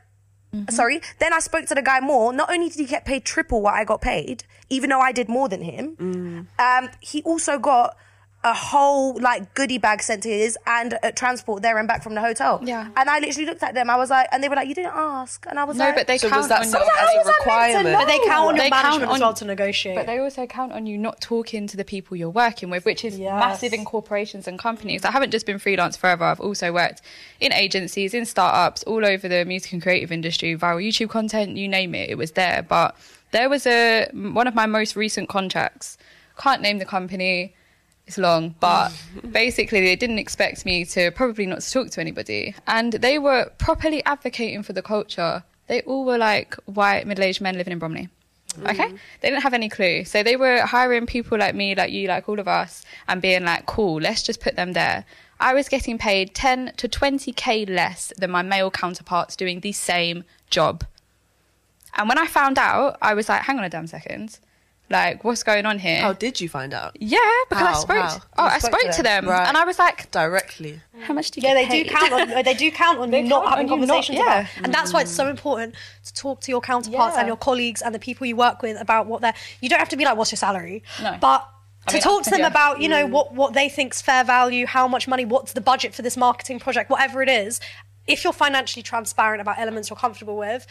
[0.68, 1.00] Sorry.
[1.20, 2.32] Then I spoke to the guy more.
[2.32, 5.28] Not only did he get paid triple what I got paid, even though I did
[5.28, 7.96] more than him, um, he also got
[8.42, 12.14] a whole like goodie bag sent to his and a transport there and back from
[12.14, 12.58] the hotel.
[12.64, 12.88] Yeah.
[12.96, 13.90] And I literally looked at them.
[13.90, 15.94] I was like, and they were like, "You didn't ask," and I was No, like,
[15.94, 16.86] no, but they So count was that on set you.
[16.86, 17.98] as was a I meant to requirement?
[17.98, 19.94] But they count on They your count management as well to negotiate.
[19.96, 23.04] But they also count on you not talking to the people you're working with, which
[23.04, 23.38] is Yes.
[23.38, 25.04] massive in corporations and companies.
[25.04, 26.24] I haven't just been freelance forever.
[26.24, 27.02] I've also worked
[27.40, 31.68] in agencies, in startups, all over the music and creative industry, viral YouTube content, you
[31.68, 32.62] name it, it was there.
[32.66, 32.96] But
[33.32, 35.98] there was a one of my most recent contracts.
[36.38, 37.54] Can't name the company.
[38.10, 38.90] It's long, but
[39.30, 43.52] basically they didn't expect me to probably not to talk to anybody, and they were
[43.58, 45.44] properly advocating for the culture.
[45.68, 48.08] They all were like white middle-aged men living in Bromley.
[48.58, 48.70] Mm.
[48.70, 52.08] Okay, they didn't have any clue, so they were hiring people like me, like you,
[52.08, 55.04] like all of us, and being like, "Cool, let's just put them there."
[55.38, 59.70] I was getting paid ten to twenty k less than my male counterparts doing the
[59.70, 60.82] same job.
[61.94, 64.40] And when I found out, I was like, "Hang on a damn second,
[64.90, 66.96] like, what's going on here?" How did you find out?
[67.00, 67.96] Yeah, because I spoke.
[67.96, 68.18] How?
[68.38, 69.24] Oh, You I spoke spoke to to them?
[69.24, 69.48] them, Right.
[69.48, 70.80] and I was like, Directly.
[71.02, 73.22] "How much do you yeah, get they do count on they do count on They
[73.22, 74.40] you not count having on you not- conversations yeah.
[74.40, 75.74] about, and that's why it's so important
[76.04, 77.20] to talk to your counterparts Yeah.
[77.20, 79.34] and your colleagues and the people you work with about what they're.
[79.60, 81.16] You don't have to be like, "What's your salary?" No.
[81.20, 81.48] but.
[81.86, 82.46] I To mean, talk to them yeah.
[82.48, 83.10] about, you know, mm.
[83.10, 86.58] what, what they think's fair value, how much money, what's the budget for this marketing
[86.60, 87.58] project, whatever it is.
[88.06, 90.66] If you're financially transparent about elements you're comfortable with,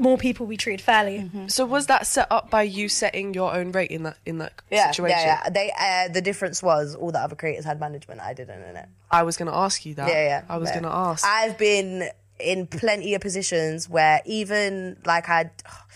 [0.00, 1.30] more people we be treated fairly.
[1.48, 4.54] So was that set up by you setting your own rate in that in that
[4.70, 5.18] yeah, situation?
[5.18, 5.50] yeah, yeah.
[5.50, 8.20] They uh, the difference was all the other creators had management.
[8.20, 8.88] I didn't in it.
[9.10, 10.08] I was going to ask you that.
[10.08, 10.42] Yeah, yeah.
[10.48, 10.80] I was yeah.
[10.80, 11.24] going to ask.
[11.26, 12.08] I've been
[12.38, 15.50] in plenty of positions where even like I,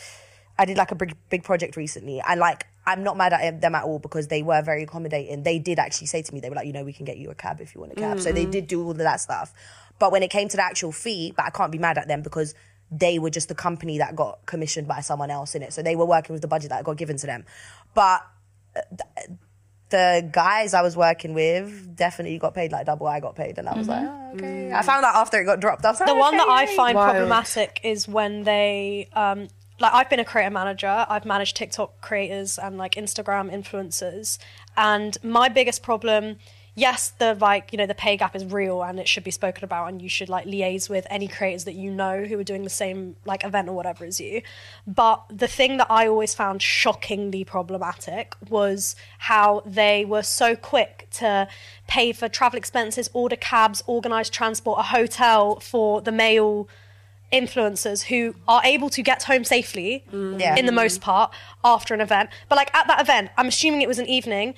[0.59, 3.75] I did like a big big project recently, I like I'm not mad at them
[3.75, 5.43] at all because they were very accommodating.
[5.43, 7.31] They did actually say to me, they were like, you know, we can get you
[7.31, 8.21] a cab if you want a cab.
[8.21, 9.55] So they did do all of that stuff.
[9.99, 12.21] But when it came to the actual fee, but I can't be mad at them
[12.21, 12.55] because
[12.99, 15.73] they were just the company that got commissioned by someone else in it.
[15.73, 17.45] So they were working with the budget that got given to them.
[17.95, 18.25] But
[18.77, 19.39] uh, th-
[19.91, 23.69] the guys I was working with definitely got paid like double I got paid, and
[23.69, 24.73] I was like, oh, okay.
[24.73, 25.85] I found out after it got dropped.
[25.85, 26.77] I was like, the one that I okay.
[26.77, 27.11] find Wild.
[27.11, 29.49] problematic is when they um
[29.81, 31.07] like I've been a creator manager.
[31.09, 34.39] I've managed TikTok creators and like Instagram influencers.
[34.77, 36.37] And my biggest problem,
[36.75, 39.63] yes, the like, you know, the pay gap is real and it should be spoken
[39.65, 42.65] about and you should like liaise with any creators that you know who are doing
[42.65, 44.43] the same like event or whatever as you.
[44.87, 51.07] But the thing that I always found shockingly problematic was how they were so quick
[51.13, 51.47] to
[51.87, 56.69] pay for travel expenses, order cabs, organize transport, a hotel for the male
[57.33, 60.57] influencers who are able to get home safely Yeah.
[60.57, 61.33] in the most part
[61.65, 62.31] after an event.
[62.49, 64.55] But like at that event, I'm assuming it was an evening.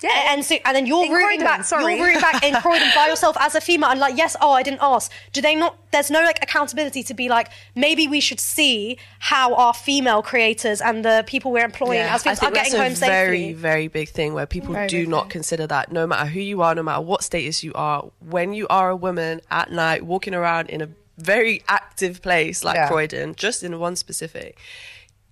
[0.00, 0.32] Yeah.
[0.32, 1.64] and so and then you're In rooting Croydon, back.
[1.64, 1.96] sorry.
[1.96, 4.62] You're rooting back in Croydon by yourself as a female, and like, yes, oh, I
[4.62, 5.10] didn't ask.
[5.32, 5.76] Do they not?
[5.90, 10.80] There's no like accountability to be like, maybe we should see how our female creators
[10.80, 13.08] and the people we're employing as I females are getting that's home a safely.
[13.08, 15.30] very, very big thing where people Very do not thing.
[15.30, 18.66] consider that no matter who you are, no matter what status you are, when you
[18.68, 22.86] are a woman at night walking around in a very active place like Yeah.
[22.88, 24.58] Croydon, just in one specific,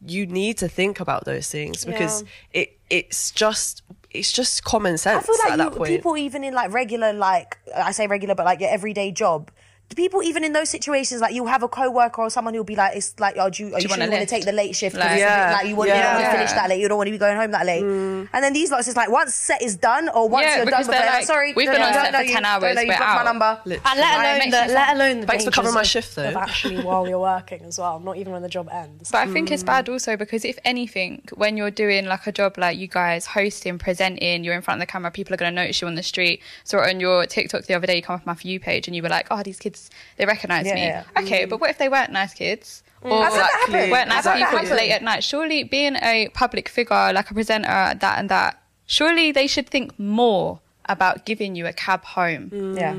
[0.05, 2.61] you need to think about those things because Yeah.
[2.63, 3.83] it it's just
[4.19, 5.91] it's just common sense I feel at like that point.
[5.91, 9.51] people even in like regular like I say regular, but like your everyday job.
[9.89, 12.75] Do people even in those situations like you'll have a coworker or someone who'll be
[12.75, 14.53] like it's like oh do you, are you, want sure you want to take the
[14.53, 14.97] late shift?
[14.97, 15.53] Like- it's a bit, Yeah.
[15.53, 17.19] like you want, you don't want to finish that late you don't want to be
[17.19, 18.29] going home that late mm.
[18.33, 20.73] and then these lots is like once set is done or once Yeah, you're done
[20.73, 22.45] because with they're it like, sorry we've don't been on know set for 10 don't
[22.45, 23.83] hours, know you we're blocked my number Literally.
[23.87, 24.73] And let alone makes the sense.
[24.73, 26.29] let alone the Thanks for covering my of- shift, though.
[26.29, 29.11] of actually while you're working as well, not even when the job ends.
[29.11, 29.67] But I think it's mm.
[29.67, 33.79] bad also because if anything, when you're doing like a job like you guys hosting,
[33.79, 36.03] presenting, you're in front of the camera, people are going to notice you on the
[36.03, 36.43] street.
[36.65, 38.97] So on your TikTok the other day, you come off my For You page and
[38.97, 39.76] you were like, oh, these kids,
[40.17, 40.81] they recognize Yeah, me.
[40.83, 41.05] yeah.
[41.19, 42.83] Okay, but what if they weren't nice kids?
[43.03, 43.75] Or I've had that Exactly.
[43.75, 43.91] happen.
[43.91, 45.23] weren't nice I've had people, it's late at night.
[45.25, 47.69] Surely being a public figure, like a presenter,
[48.05, 52.51] that and that, surely they should think more about giving you a cab home.
[52.51, 52.79] Mm.
[52.81, 52.97] yeah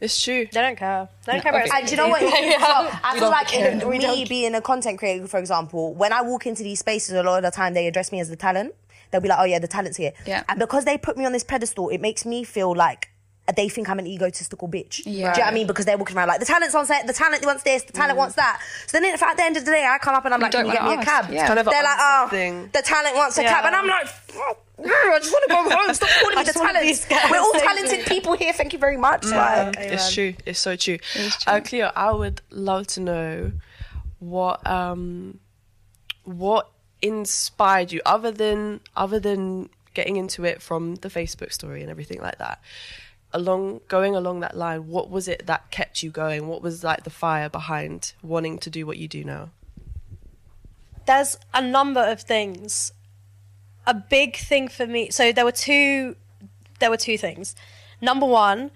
[0.00, 0.46] It's true.
[0.52, 1.08] They don't care.
[1.26, 1.78] They don't care about okay.
[1.78, 2.22] And do you know what?
[2.26, 3.00] it is as well?
[3.04, 3.70] I feel like care.
[3.70, 7.14] in We me being a content creator, for example, when I walk into these spaces,
[7.14, 8.74] a lot of the time they address me as the talent.
[9.10, 10.42] They'll be like, "Oh yeah, the talent's here." Yeah.
[10.48, 13.10] And because they put me on this pedestal, it makes me feel like
[13.56, 15.02] they think I'm an egotistical bitch.
[15.04, 15.04] Yeah.
[15.04, 15.66] Do you know what I mean?
[15.66, 18.16] Because they're walking around like the talent's on set, the talent wants this, the talent
[18.16, 18.60] wants that.
[18.86, 20.44] So then if at the end of the day I come up and I'm You
[20.44, 21.32] like, Can don't you get me wanna a ask, cab?
[21.34, 21.46] yeah.
[21.48, 22.70] Kind of an they're like, answer Oh, thing.
[22.72, 23.52] the talent wants a Yeah.
[23.52, 23.64] cab.
[23.66, 25.94] And I'm like, "Fuck, I just want to go home.
[25.94, 27.30] Stop calling me the just wanna be talent.
[27.32, 28.52] We're all talented people here.
[28.52, 29.24] Thank you very much.
[29.26, 30.34] Like, It's true.
[30.46, 30.98] It's so true.
[31.16, 31.52] is true.
[31.52, 33.52] Uh, Cleo, I would love to know
[34.20, 35.40] what um
[36.24, 41.90] what inspired you other than other than getting into it from the Facebook story and
[41.90, 42.60] everything like that.
[43.34, 46.48] Along going along that line, what was it that kept you going?
[46.48, 49.50] What was like the fire behind wanting to do what you do now?
[51.06, 52.92] there's a number of things.
[53.86, 55.10] A big thing for me.
[55.10, 56.16] So there were two.
[56.78, 57.54] There were two things.
[58.00, 58.70] Number one,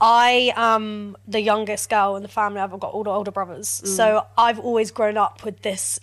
[0.00, 2.60] I am the youngest girl in the family.
[2.60, 3.88] I've got all the older brothers, mm.
[3.88, 6.00] so I've always grown up with this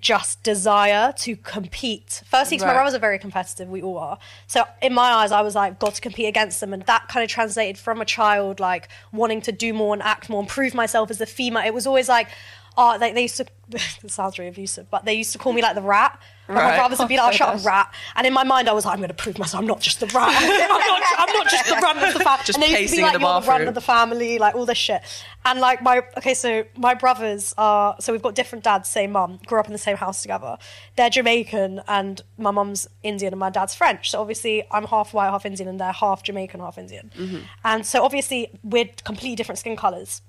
[0.00, 2.22] just desire to compete.
[2.26, 2.78] Firstly, 'cause my Right.
[2.78, 3.68] brothers are very competitive.
[3.68, 4.18] We all are.
[4.46, 7.22] So in my eyes, I was like, got to compete against them, and that kind
[7.22, 10.74] of translated from a child like wanting to do more and act more and prove
[10.74, 11.62] myself as a female.
[11.64, 12.28] It was always like.
[12.76, 13.46] Oh, they, they used to.
[13.68, 16.18] This sounds really abusive, but they used to call me like the rat.
[16.46, 18.68] And My brothers would be like, oh, So "Shut up, rat!" And in my mind,
[18.68, 19.60] I was like, "I'm going to prove myself.
[19.62, 20.28] I'm not just the rat.
[20.28, 22.98] I'm, not, I'm not just the runt of the family." Just and they used to
[22.98, 23.68] be like, the "You're the runt bathroom.
[23.68, 25.02] of the family," like all this shit.
[25.46, 29.40] And like my okay, so my brothers are so we've got different dads, same mum,
[29.46, 30.58] grew up in the same house together.
[30.96, 34.10] They're Jamaican, and my mum's Indian, and my dad's French.
[34.10, 37.10] So obviously, I'm half white, half Indian, and they're half Jamaican, half Indian.
[37.16, 37.38] Mm-hmm.
[37.64, 40.20] And so obviously, we're completely different skin colors.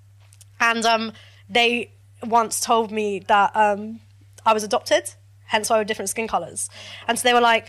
[0.59, 1.11] And um,
[1.49, 1.91] they
[2.23, 3.99] once told me that um,
[4.45, 5.13] I was adopted,
[5.45, 6.69] hence why we're different skin colors.
[7.07, 7.67] And so they were like,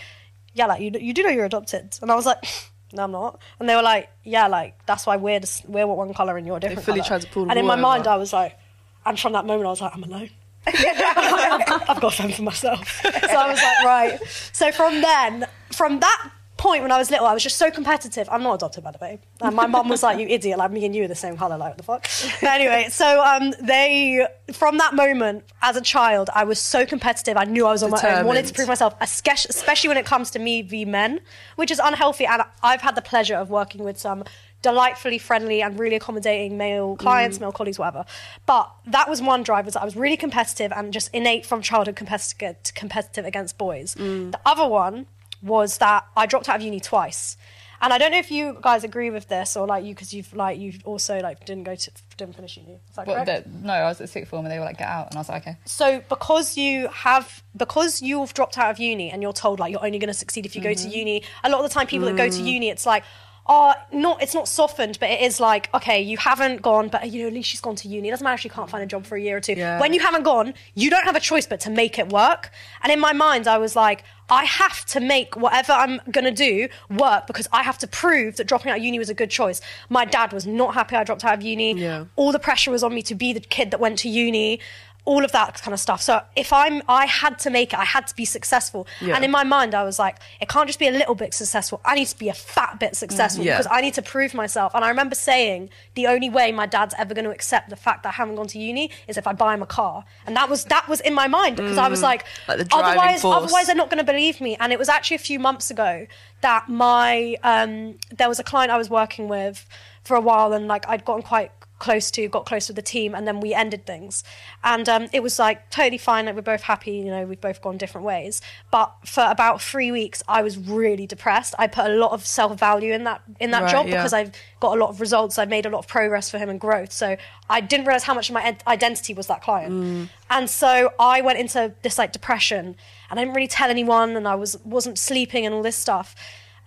[0.55, 2.39] "Yeah, like you, you do know you're adopted," and I was like.
[2.93, 3.41] No, I'm not.
[3.59, 6.61] And they were like, "Yeah, like that's why we're just, we're one color and you're
[6.61, 8.07] different." fully colour." tried to pull And in my mind.
[8.07, 8.57] I was like,
[9.05, 10.31] and from that moment, I was like, "I'm alone."
[10.67, 13.03] I've, got, I've got to fend for myself.
[13.05, 14.21] So I was like, right.
[14.53, 16.31] So from then, from that
[16.67, 18.29] point when I was little, I was just so competitive.
[18.31, 19.19] I'm not adopted, by the way.
[19.41, 21.57] And my mum was like, you idiot, like me and you are the same colour,
[21.57, 22.09] like what the fuck?
[22.41, 27.37] But anyway, so um, they, from that moment, as a child, I was so competitive.
[27.37, 30.31] I knew I was on my own, wanted to prove myself, especially when it comes
[30.33, 31.21] to me v men,
[31.57, 32.27] which is unhealthy.
[32.27, 34.25] And I've had the pleasure of working with some
[34.63, 38.05] delightfully friendly and really accommodating male clients, male colleagues, whatever.
[38.47, 41.63] But that was one drive was that I was really competitive and just innate from
[41.63, 43.95] childhood competitive, competitive against boys.
[43.95, 45.07] The other one
[45.43, 47.37] was that I dropped out of uni twice.
[47.81, 50.33] And I don't know if you guys agree with this or like you because you've
[50.35, 52.81] like you've also like didn't go to didn't finish uni.
[52.89, 53.47] Is that Well, correct?
[53.49, 55.09] no, I was at sixth form and they were like, get out.
[55.09, 55.57] And I was like, okay.
[55.67, 59.85] So because you have because you've dropped out of uni and you're told like you're
[59.85, 60.91] only going to succeed if you go to mm-hmm.
[60.91, 61.23] uni.
[61.45, 62.47] A lot of the time, people that go to mm.
[62.47, 63.05] uni, it's like.
[63.49, 67.23] Oh, not it's not softened, but it is like okay, you haven't gone, but you
[67.23, 68.09] know at least she's gone to uni.
[68.09, 69.55] It doesn't matter if she can't find a job for a year or two.
[69.55, 69.81] Yeah.
[69.81, 72.51] When you haven't gone, you don't have a choice but to make it work.
[72.83, 76.69] And in my mind, I was like, I have to make whatever I'm gonna do
[76.91, 79.61] work because I have to prove that dropping out of uni was a good choice.
[79.89, 81.75] My dad was not happy I dropped out of uni.
[81.75, 82.07] Yeah.
[82.17, 84.59] All the pressure was on me to be the kid that went to uni.
[85.07, 86.03] All of that kind of stuff.
[86.03, 87.79] So if I'm, I had to make it.
[87.79, 88.87] I had to be successful.
[89.01, 89.15] Yeah.
[89.15, 91.81] And in my mind, I was like, it can't just be a little bit successful.
[91.85, 93.57] I need to be a fat bit successful Yeah.
[93.57, 94.75] because I need to prove myself.
[94.75, 98.03] And I remember saying the only way my dad's ever going to accept the fact
[98.03, 100.05] that I haven't gone to uni is if I buy him a car.
[100.27, 102.59] And that was that was in my mind because I was like, Mm.
[102.59, 103.37] Like otherwise, force.
[103.45, 104.57] otherwise they're not going to believe me.
[104.59, 106.07] And it was actually a few months ago
[106.41, 109.67] that my um, there was a client I was working with
[110.03, 113.15] for a while, and like I'd gotten quite close to, got close with the team,
[113.15, 114.25] and then we ended things.
[114.65, 116.27] And um, it was like totally fine.
[116.27, 116.93] Like we're both happy.
[116.93, 118.41] You know, we've both gone different ways.
[118.71, 121.55] But for about three weeks, I was really depressed.
[121.59, 123.97] I put a lot of self value in that in that Right, job yeah.
[123.97, 125.39] because I've got a lot of results.
[125.39, 126.93] I've made a lot of progress for him and growth.
[126.93, 127.17] So
[127.51, 129.73] I didn't realize how much of my ed- identity was that client.
[129.73, 130.09] Mm.
[130.31, 132.77] And so I went into this like depression,
[133.11, 136.15] and I didn't really tell anyone, and I was wasn't sleeping and all this stuff.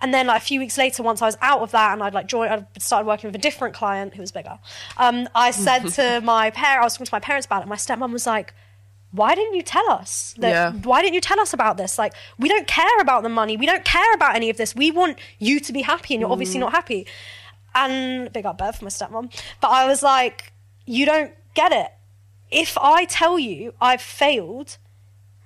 [0.00, 2.14] And then like a few weeks later, once I was out of that, and I'd
[2.14, 4.58] like joined, I started working with a different client who was bigger.
[4.96, 7.68] Um, I said to my parents, I was talking to my parents about it.
[7.68, 8.54] My stepmom was like.
[9.12, 10.36] Why didn't you tell us?
[10.38, 10.72] That, Yeah.
[10.84, 11.98] Why didn't you tell us about this?
[11.98, 13.56] Like, we don't care about the money.
[13.56, 14.76] We don't care about any of this.
[14.76, 17.08] We want you to be happy, and you're obviously not happy.
[17.74, 19.32] And big up Bev, for my stepmom.
[19.60, 20.52] But I was like,
[20.86, 21.92] you don't get it.
[22.50, 24.78] If I tell you I've failed,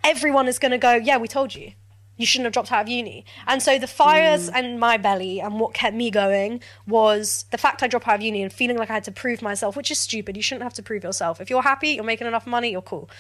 [0.03, 1.73] everyone is going to go, yeah, we told you.
[2.17, 3.25] You shouldn't have dropped out of uni.
[3.47, 4.57] And so the fires hmm.
[4.57, 8.23] in my belly and what kept me going was the fact I dropped out of
[8.23, 10.37] uni and feeling like I had to prove myself, which is stupid.
[10.37, 11.41] You shouldn't have to prove yourself.
[11.41, 13.11] If you're happy, you're making enough money, you're cool.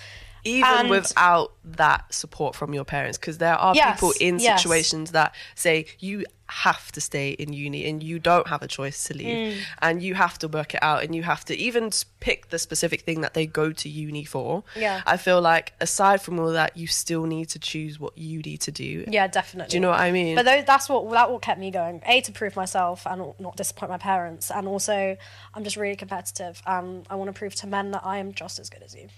[0.46, 4.61] even And- without that support from your parents because there are Yes, people in yes.
[4.61, 9.04] situations that say you have to stay in uni and you don't have a choice
[9.04, 9.61] to leave Mm.
[9.80, 13.00] and you have to work it out and you have to even pick the specific
[13.00, 15.00] thing that they go to uni for Yeah.
[15.07, 18.61] i feel like aside from all that you still need to choose what you need
[18.62, 19.70] to do Yeah, definitely.
[19.70, 22.02] do you know what i mean But tho- that's what that what kept me going.
[22.07, 25.16] A to prove myself and not disappoint my parents, and also
[25.54, 28.59] I'm just really competitive, and I want to prove to men that I am just
[28.59, 29.09] as good as you.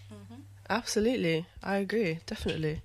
[0.69, 2.83] absolutely i agree definitely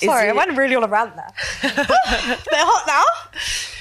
[0.00, 1.32] Is Sorry, I went really all a rant there.
[1.62, 3.04] They're hot now.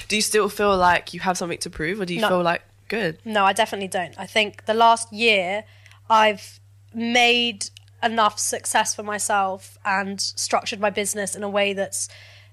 [0.10, 2.28] Do you still feel like you have something to prove or do you No.
[2.30, 4.13] feel like good No, I definitely don't.
[4.19, 5.63] I think the last year
[6.10, 6.60] I've
[6.93, 7.69] made
[8.02, 12.10] enough success for myself and structured my business in a way that's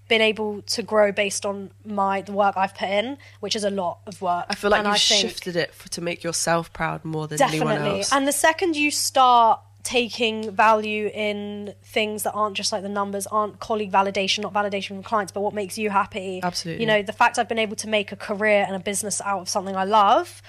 [0.09, 3.71] been able to grow based on my the work I've put in, which is a
[3.71, 4.47] lot of work.
[4.49, 7.27] i feel like And you I think- shifted it for, to make yourself proud more
[7.27, 7.99] than anyone definitely.
[8.01, 12.89] else And the second you start taking value in things that aren't just like the
[12.89, 16.41] numbers, aren't colleague validation, not validation from clients, but what makes you happy.
[16.43, 16.83] Absolutely.
[16.83, 19.41] You know, the fact I've been able to make a career and a business out
[19.43, 20.43] of something I love,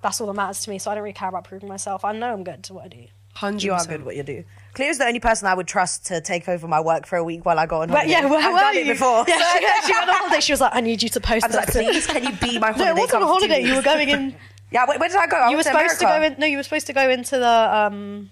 [0.00, 0.78] that's all that matters to me.
[0.78, 2.04] So I don't really care about proving myself.
[2.04, 3.04] I know I'm good to what I do.
[3.36, 3.64] 100%.
[3.64, 4.44] You are good at what you do.
[4.74, 7.44] Cleo's the only person I would trust to take over my work for a week
[7.44, 8.12] while I go on But holiday.
[8.12, 8.80] yeah, where I've were done you?
[8.82, 9.24] it before.
[9.28, 10.40] Yeah, she, she went on holiday.
[10.40, 12.60] She was like, I need you to post I was like, please, can you be
[12.60, 12.84] my holiday?
[12.94, 13.66] No, it wasn't a Come for two holiday.
[13.68, 14.36] You were going in.
[14.70, 15.36] Yeah, wait, where did I go?
[15.36, 16.34] I You were supposed to go in.
[16.38, 17.48] No, you were supposed to go into the.
[17.76, 18.30] um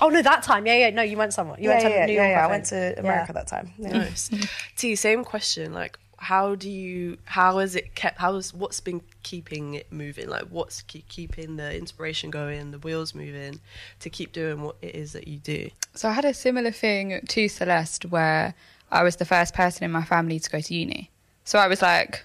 [0.00, 0.66] Oh no, that time.
[0.66, 0.90] Yeah, yeah.
[0.90, 1.56] No, you went somewhere.
[1.60, 2.30] You Yeah, went to yeah, New yeah, York.
[2.30, 2.38] yeah.
[2.38, 2.50] I think.
[2.50, 3.70] went to America that time.
[3.78, 3.88] Yeah.
[3.98, 4.30] Nice.
[4.76, 5.72] T, same question.
[5.74, 7.18] Like, how do you?
[7.24, 8.18] How is it kept?
[8.18, 10.28] How is what's been keeping it moving?
[10.28, 13.60] Like, what's keep, keeping the inspiration going, the wheels moving,
[14.00, 15.68] to keep doing what it is that you do?
[15.94, 18.54] So I had a similar thing to Celeste where
[18.90, 21.10] I was the first person in my family to go to uni.
[21.44, 22.24] So I was like,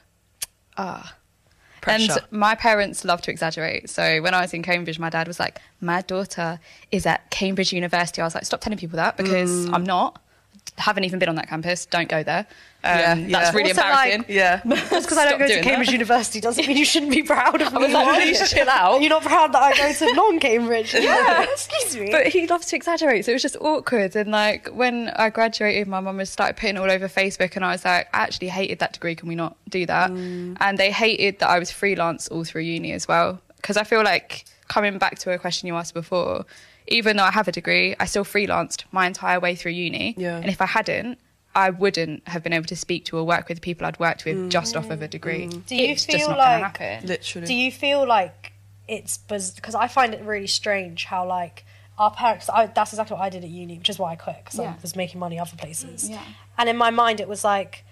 [0.77, 1.15] ah.
[1.81, 2.13] Pressure.
[2.13, 3.89] And my parents love to exaggerate.
[3.89, 6.59] So when I was in Cambridge, my dad was like, my daughter
[6.91, 8.21] is at Cambridge University.
[8.21, 9.73] I was like, stop telling people that because Mm.
[9.73, 10.21] I'm not.
[10.77, 11.85] Haven't even been on that campus.
[11.85, 12.45] Don't go there.
[12.83, 13.27] Um, Yeah, yeah.
[13.39, 14.35] That's really Also, like- embarrassing.
[14.35, 14.61] yeah.
[14.89, 15.93] Just because I don't go to Cambridge that.
[15.93, 17.79] University doesn't mean you shouldn't be proud of me.
[17.79, 19.01] was like, please chill out.
[19.01, 20.93] You're not proud that I go to non-Cambridge.
[20.93, 22.11] Yeah, excuse me.
[22.11, 24.15] But he loves to exaggerate, so it was just awkward.
[24.15, 27.71] And like when I graduated, my mum had started putting all over Facebook, and I
[27.71, 29.15] was like, I actually hated that degree.
[29.15, 30.11] Can we not do that?
[30.11, 34.03] And they hated that I was freelance all through uni as well, because I feel
[34.03, 36.45] like coming back to a question you asked before,
[36.87, 40.13] even though I have a degree, I still freelanced my entire way through uni.
[40.17, 40.37] Yeah.
[40.37, 41.17] And if I hadn't,
[41.57, 44.37] I wouldn't have been able to speak to or work with people I'd worked with
[44.37, 44.49] mm.
[44.49, 45.47] just off of a degree.
[45.47, 45.65] Mm.
[45.65, 47.07] Do you it's feel just not like- happen.
[47.07, 47.47] Literally.
[47.47, 48.53] Do you feel like
[48.87, 51.65] it's because I find it really strange how like
[51.97, 52.47] our parents?
[52.47, 54.75] I, that's exactly what I did at uni, which is why I quit because Yeah.
[54.77, 56.07] I was making money other places.
[56.07, 56.21] Yeah.
[56.59, 57.83] And in my mind, it was like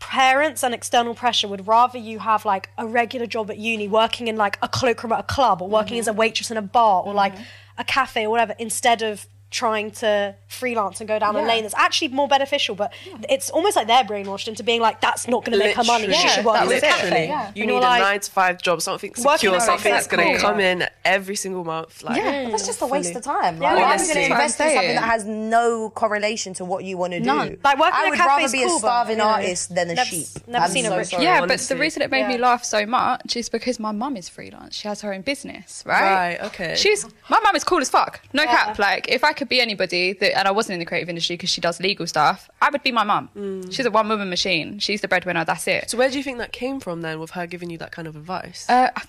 [0.00, 4.26] parents and external pressure would rather you have like a regular job at uni, working
[4.26, 6.00] in like a cloakroom at a club, or working mm-hmm.
[6.00, 7.78] as a waitress in a bar, or like mm-hmm.
[7.78, 11.74] a cafe or whatever, instead of trying to freelance and go down a lane that's
[11.74, 12.92] actually more beneficial but
[13.30, 16.12] it's almost like they're brainwashed into being like that's not going to make her money
[16.12, 17.52] she should work that in a cafe Yeah.
[17.54, 20.32] You And need a like- nine to five job, something secure, something that's going to
[20.34, 20.50] exactly.
[20.52, 22.02] come in every single month.
[22.02, 22.44] Like, Yeah.
[22.44, 23.18] But that's just a waste Fully.
[23.18, 23.62] of time.
[23.62, 24.14] Yeah, Like, why are you honestly.
[24.14, 26.96] going to invest in That's what I'm something that has no correlation to what you
[26.98, 27.24] want to do?
[27.26, 27.58] None.
[27.64, 29.28] Like, working I in a would cafe rather is be cool, a starving you know,
[29.30, 30.26] artist than a never- sheep.
[30.46, 31.22] never I'm seen a rich- sorry.
[31.24, 34.28] Yeah, but the reason it made me laugh so much is because my mum is
[34.28, 34.74] freelance.
[34.76, 36.36] She has her own business, right?
[36.38, 36.74] Right, okay.
[36.76, 38.20] She's my mum is cool as fuck.
[38.32, 38.78] No cap.
[38.78, 41.50] Like if I could be anybody that, and I wasn't in the creative industry because
[41.50, 43.28] she does legal stuff, I would be my mum.
[43.36, 43.72] Mm.
[43.72, 44.78] She's a one woman machine.
[44.78, 45.44] She's the breadwinner.
[45.44, 45.90] That's it.
[45.90, 48.08] So where do you think that came from then, with her giving you that kind
[48.08, 48.68] of advice?
[48.68, 48.90] Uh,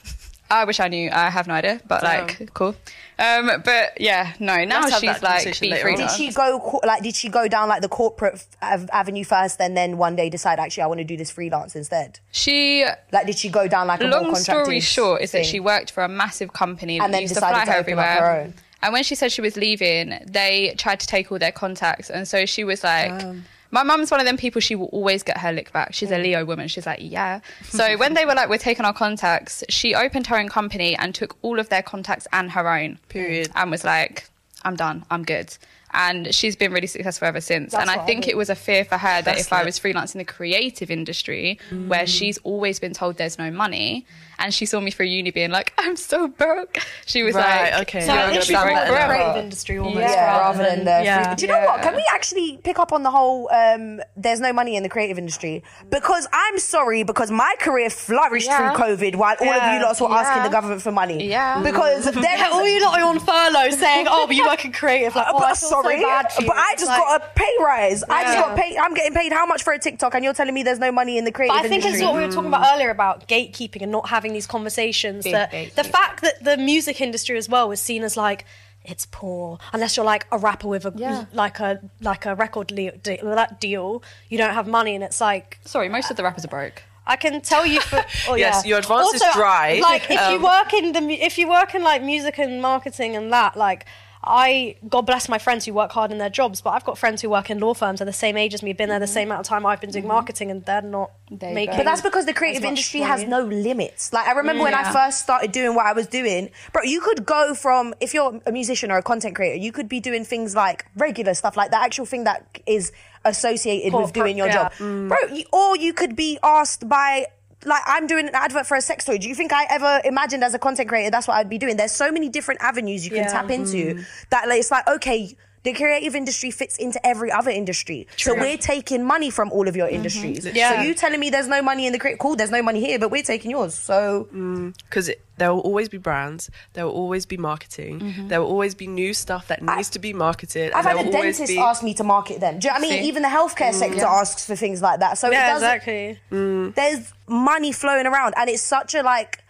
[0.49, 1.09] I wish I knew.
[1.11, 2.25] I have no idea, but Damn.
[2.27, 2.73] like cool.
[3.19, 4.63] Um, but yeah, no.
[4.63, 5.97] Now Let's she's like be later on.
[5.97, 7.03] Did she go like?
[7.03, 10.57] Did she go down like the corporate f- avenue first, and then one day decide
[10.57, 12.21] actually I want to do this freelance instead?
[12.31, 15.45] She Like, did she go down like a more long story contracted short is that
[15.45, 17.77] she worked for a massive company And that then used to decided fly to her
[17.79, 18.29] open up everywhere.
[18.35, 18.53] her own.
[18.81, 22.27] And when she said she was leaving, they tried to take all their contacts, and
[22.27, 23.11] so she was like.
[23.23, 23.35] Oh.
[23.69, 25.93] My mum's one of them people, she will always get her lick back.
[25.93, 26.69] She's a Leo woman.
[26.69, 27.41] She's like, yeah.
[27.65, 31.13] So when they were like, we're taking our contacts, she opened her own company and
[31.13, 32.97] took all of their contacts and her own.
[33.09, 33.51] Period.
[33.55, 34.29] And was like,
[34.63, 35.03] I'm done.
[35.11, 35.57] I'm good.
[35.99, 37.71] And she's been really successful ever since.
[37.71, 38.29] That's and I what I think mean.
[38.29, 40.91] it was a fear for her that That's if I was freelance in the creative
[40.91, 42.07] industry, where Mm.
[42.07, 44.05] she's always been told there's no money,
[44.37, 46.77] and she saw me through uni being like, I'm so broke.
[47.07, 48.01] She was Right, like, okay.
[48.05, 50.63] so "You're I gonna be she's broke more the forever." creative industry almost yeah, rather
[50.63, 51.01] than the.
[51.03, 51.23] yeah.
[51.29, 51.81] Free- Do you know what?
[51.81, 53.49] Can we actually pick up on the whole?
[53.51, 58.45] Um, there's no money in the creative industry because I'm sorry because my career flourished
[58.47, 58.73] Yeah.
[58.75, 61.27] through COVID while all of you lots were asking the government for money.
[61.27, 61.61] Yeah.
[61.63, 64.71] because there Yeah, all you lot are on furlough saying, "Oh, but you work in
[64.71, 65.53] creative." Like, oh, but I
[65.95, 68.03] feel so bad but I just like- got a pay rise.
[68.09, 68.77] I just got paid.
[68.77, 71.17] I'm getting paid how much for a TikTok, and you're telling me there's no money
[71.17, 71.99] in the creative But I think industry.
[72.01, 75.23] it's what we were talking about earlier about gatekeeping and not having these conversations.
[75.23, 75.85] Big that the gatekeeping.
[75.85, 78.45] fact that the music industry as well was seen as like
[78.83, 79.57] it's poor.
[79.73, 81.25] Unless you're like a rapper with a Yeah.
[81.33, 85.19] like a like a record le- de- that deal, you don't have money, and it's
[85.19, 86.83] like Sorry, most of the rappers are broke.
[87.05, 88.69] I can tell you for oh, Yes, yeah.
[88.69, 89.79] your advance is dry.
[89.81, 93.15] Like if Um, you work in the if you work in like music and marketing
[93.15, 93.85] and that, like
[94.27, 97.21] I God bless my friends who work hard in their jobs, but I've got friends
[97.21, 99.13] who work in law firms are the same age as me, been there the mm-hmm.
[99.13, 100.13] same amount of time I've been doing mm-hmm.
[100.13, 101.71] marketing, and they're not There you making.
[101.71, 101.77] go.
[101.77, 104.13] But that's because the creative industry has no limits.
[104.13, 106.83] Like I remember when I first started doing what I was doing, bro.
[106.83, 109.99] You could go from if you're a musician or a content creator, you could be
[109.99, 112.91] doing things like regular stuff, like the actual thing that is
[113.25, 114.69] associated with doing your yeah.
[114.69, 115.17] job, bro.
[115.31, 117.27] You, or you could be asked by.
[117.65, 119.17] Like I'm doing an advert for a sex toy.
[119.17, 121.77] Do you think I ever imagined as a content creator that's what I'd be doing?
[121.77, 123.31] There's so many different avenues you can Yeah.
[123.31, 124.05] tap into mm.
[124.29, 128.07] that like, it's like okay, the creative industry fits into every other industry.
[128.17, 129.95] So we're taking money from all of your mm-hmm.
[129.95, 130.45] industries.
[130.45, 130.75] Yeah.
[130.75, 132.19] So you telling me there's no money in the creative?
[132.19, 133.73] Cool, there's no money here, but we're taking yours.
[133.73, 134.75] So mm.
[134.77, 138.27] because there will always be brands, there will always be marketing, mm-hmm.
[138.27, 140.71] there will always be new stuff that needs to be marketed.
[140.73, 142.59] I've had a dentist be, ask me to market them.
[142.59, 143.03] Do you know what I mean?
[143.03, 143.07] See?
[143.07, 145.17] Even the healthcare mm, sector asks for things like that.
[145.17, 146.19] So it yeah, doesn't, exactly.
[146.31, 146.75] Mm.
[146.75, 149.43] there's money flowing around and it's such a like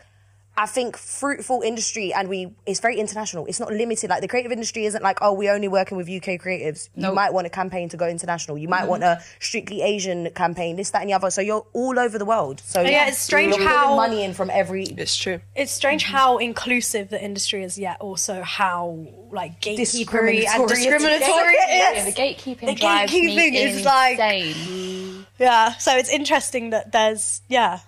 [0.59, 3.45] I think fruitful industry and we it's very international.
[3.45, 4.09] It's not limited.
[4.09, 6.89] Like the creative industry isn't like, oh, we're only working with UK creatives.
[6.95, 8.57] You might want a campaign to go international.
[8.57, 8.89] You might mm-hmm.
[8.89, 11.29] want a strictly Asian campaign, this, that, and the other.
[11.29, 12.59] So you're all over the world.
[12.65, 15.41] So Yeah, it's strange you're how- money in from every It's true.
[15.55, 16.15] It's strange mm-hmm.
[16.15, 18.97] how inclusive the industry is, yet also how
[19.31, 20.67] like gatekeepery and Discriminatory.
[20.67, 22.07] discriminatory it Yes.
[22.07, 22.15] is.
[22.15, 25.25] The gatekeeping The gatekeeping me is like- insane.
[25.37, 27.79] Yeah, so it's interesting that there's yeah.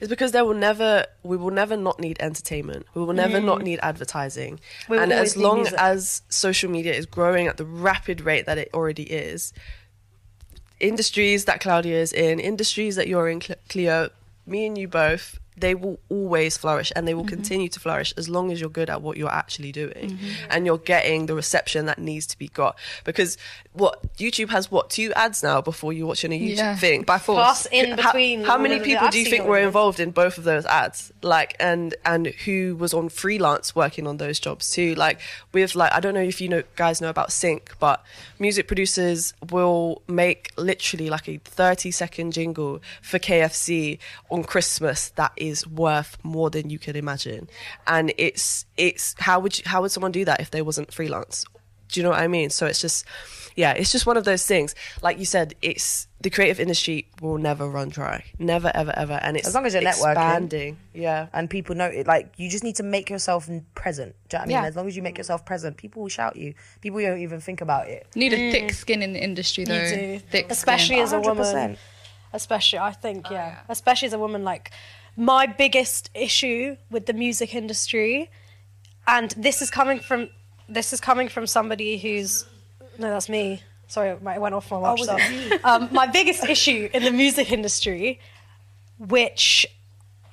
[0.00, 2.86] It's because there will never, we will never not need entertainment.
[2.94, 3.64] We will never not mm.
[3.64, 4.60] need advertising.
[4.88, 5.78] We will and as long music.
[5.78, 9.52] as social media is growing at the rapid rate that it already is,
[10.80, 14.10] industries that Klaudia is in, industries that you're in, Cle- Cleo,
[14.46, 17.34] me and you both, they will always flourish and they will mm-hmm.
[17.34, 20.26] continue to flourish as long as you're good at what you're actually doing mm-hmm.
[20.50, 22.76] and you're getting the reception that needs to be got.
[23.04, 23.36] Because
[23.74, 27.02] what YouTube has what two ads now before you watch on a YouTube Yeah, thing
[27.02, 27.36] by force.
[27.42, 28.44] Plus in how- between.
[28.44, 31.12] How, all many people do you think were involved in both of those ads?
[31.22, 34.94] Like, and and who was on freelance working on those jobs too?
[34.94, 35.20] Like,
[35.52, 38.04] with like, I don't know if you know guys know about Sync, but
[38.38, 43.98] music producers will make literally like a thirty second jingle for KFC
[44.30, 47.48] on Christmas that is worth more than you can imagine.
[47.86, 51.46] And it's it's how would you, how would someone do that if they wasn't freelance?
[51.92, 52.50] Do you know what I mean?
[52.50, 53.04] So it's just,
[53.54, 54.74] yeah, it's just one of those things.
[55.02, 59.36] Like you said, it's the creative industry will never run dry, never, ever, ever, and
[59.36, 60.76] it's As long as you're networking.
[60.94, 62.06] Yeah, and people know it.
[62.06, 64.14] Like you just need to make yourself present.
[64.28, 64.62] Do you know what I mean?
[64.62, 64.68] Yeah.
[64.68, 66.54] As long as you make yourself present, people will shout you.
[66.80, 68.06] People don't even think about it.
[68.14, 68.52] Need a mm.
[68.52, 69.74] thick skin in the industry, though.
[69.82, 71.04] You do, Thick especially skin.
[71.04, 71.44] as a woman.
[71.44, 71.76] 100%.
[72.34, 73.58] Especially, I think, oh, yeah.
[73.68, 74.70] Especially as a woman, like
[75.16, 78.30] my biggest issue with the music industry,
[79.06, 80.30] and this is coming from
[80.72, 82.46] this is coming from somebody who's
[82.98, 83.62] no, that's me.
[83.88, 85.00] Sorry, I went off my watch.
[85.00, 85.16] was so.
[85.18, 88.20] it um, my biggest issue in the music industry,
[88.98, 89.66] which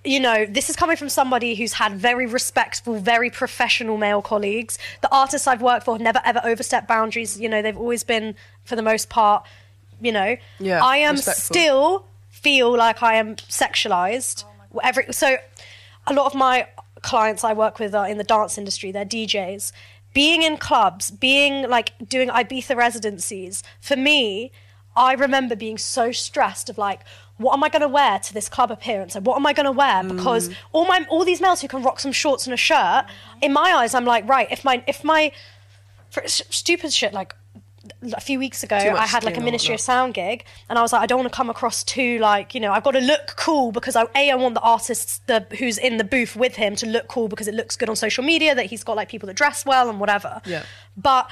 [0.04, 4.78] you know, this is coming from somebody who's had very respectful, very professional male colleagues.
[5.02, 7.40] The artists I've worked for have never ever overstepped boundaries.
[7.40, 9.46] You know, they've always been, for the most part,
[10.02, 10.38] you know.
[10.60, 11.54] Yeah, I am respectful.
[11.54, 14.46] still feel like I am sexualized.
[14.82, 15.38] Every so,
[16.08, 16.68] a lot of my
[17.02, 18.92] clients I work with are in the dance industry.
[18.92, 19.72] They're DJs.
[20.20, 24.52] Being in clubs, being like doing Ibiza residencies, for me,
[24.96, 27.02] I remember being so stressed of like,
[27.38, 29.16] what am I going to wear to this club appearance?
[29.16, 30.04] And what am I going to wear?
[30.04, 30.18] Mm.
[30.18, 33.06] Because all my all these males who can rock some shorts and a shirt,
[33.42, 35.32] in my eyes, I'm like, right, if my if my
[36.10, 37.34] for stupid shit like
[38.14, 39.80] a few weeks ago I had like a Ministry of.
[39.82, 42.62] Sound gig and I was like I don't want to come across too like you
[42.62, 45.78] know I've got to look cool because I a I want the artists the who's
[45.78, 48.56] in the booth with him to look cool because it looks good on social media
[48.56, 50.64] that he's got like people that dress well and whatever Yeah.
[50.98, 51.30] but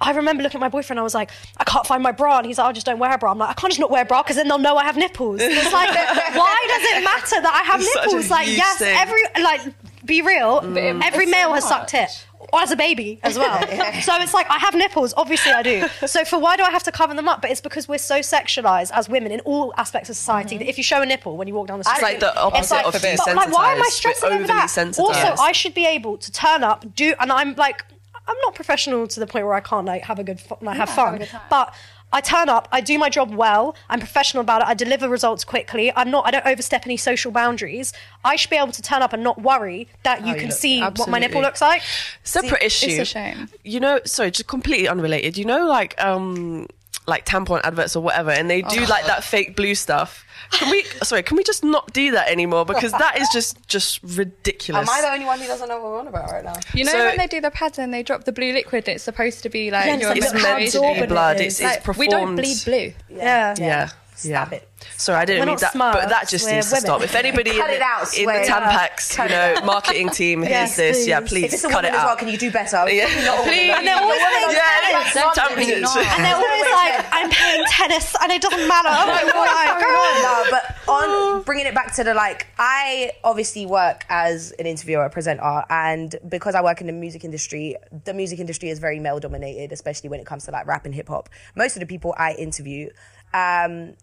[0.00, 0.98] I remember looking at my boyfriend.
[1.00, 3.14] I was like, I can't find my bra, and he's like, I just don't wear
[3.14, 3.30] a bra.
[3.30, 4.96] I'm like, I can't just not wear a bra because then they'll know I have
[4.96, 5.40] nipples.
[5.40, 5.88] It's like,
[6.34, 8.28] why does it matter that I have It's nipples?
[8.28, 8.94] Like, yes, thing.
[8.94, 9.60] every like,
[10.06, 10.60] be real.
[10.60, 11.00] Mm.
[11.00, 12.26] it Every male so has sucked it.
[12.52, 13.60] Or as a baby as well.
[14.02, 15.88] so it's like I have nipples, obviously I do.
[16.06, 17.42] So for why do I have to cover them up?
[17.42, 20.64] But it's because we're so sexualized as women in all aspects of society mm-hmm.
[20.64, 22.40] that if you show a nipple when you walk down the street, It's like the
[22.40, 24.70] opposite like, of being but, like, why am I stressing over that?
[24.70, 24.98] sensitized.
[24.98, 27.84] Also, I should be able to turn up, do, and I'm like,
[28.28, 30.76] I'm not professional to the point where I can't like have a good, fu- like
[30.76, 31.74] have have fun, but.
[32.16, 35.44] I turn up, I do my job well, I'm professional about it, I deliver results
[35.44, 37.92] quickly, I'm not I don't overstep any social boundaries.
[38.24, 40.58] I should be able to turn up and not worry that you you can look.
[40.58, 41.82] see what my nipple looks like.
[42.24, 42.86] Separate issue.
[42.90, 43.48] It's a shame.
[43.64, 45.36] You know, sorry, just completely unrelated.
[45.36, 46.66] You know, like um,
[47.06, 48.86] like tampon adverts or whatever, and they do Oh.
[48.88, 50.24] like that fake blue stuff.
[50.52, 50.84] Can we?
[51.02, 52.64] Sorry, can we just not do that anymore?
[52.64, 54.88] Because that is just just ridiculous.
[54.88, 56.54] Am I the only one who doesn't know what we're on about right now?
[56.74, 59.04] You know So- when they do the pads and they drop the blue liquid, it's
[59.04, 61.36] supposed to be like Yeah, it's your like it's meant pads to be blood.
[61.40, 61.60] it It's, is.
[61.60, 61.98] it's like, performed.
[61.98, 62.92] we don't bleed blue.
[63.08, 63.54] Yeah.
[63.58, 63.90] Yeah.
[64.16, 64.58] Stop yeah.
[64.58, 64.68] it.
[64.96, 66.86] Sorry, I didn't mean that, but that just needs to women.
[66.86, 67.02] stop.
[67.02, 68.32] If anybody in, it out, in the.
[68.32, 71.50] Tampax, you know, marketing team hears Yes, this, yeah, please.
[71.50, 72.18] please If cut it as well, out.
[72.18, 72.88] can you do better?
[72.88, 73.06] Yeah.
[73.24, 73.72] Not Please.
[73.72, 77.64] And they're always Women saying don't Yeah, like don't And they're always like, I'm playing
[77.68, 78.88] tennis and it doesn't matter.
[78.88, 84.04] I'm like, "Why, no, but on bringing it back to the like, I obviously work
[84.08, 88.38] as an interviewer, a presenter, and because I work in the music industry, the music
[88.38, 91.28] industry is very male dominated, especially when it comes to like rap and hip hop.
[91.54, 92.88] Most of the people I interview,
[93.34, 93.94] um,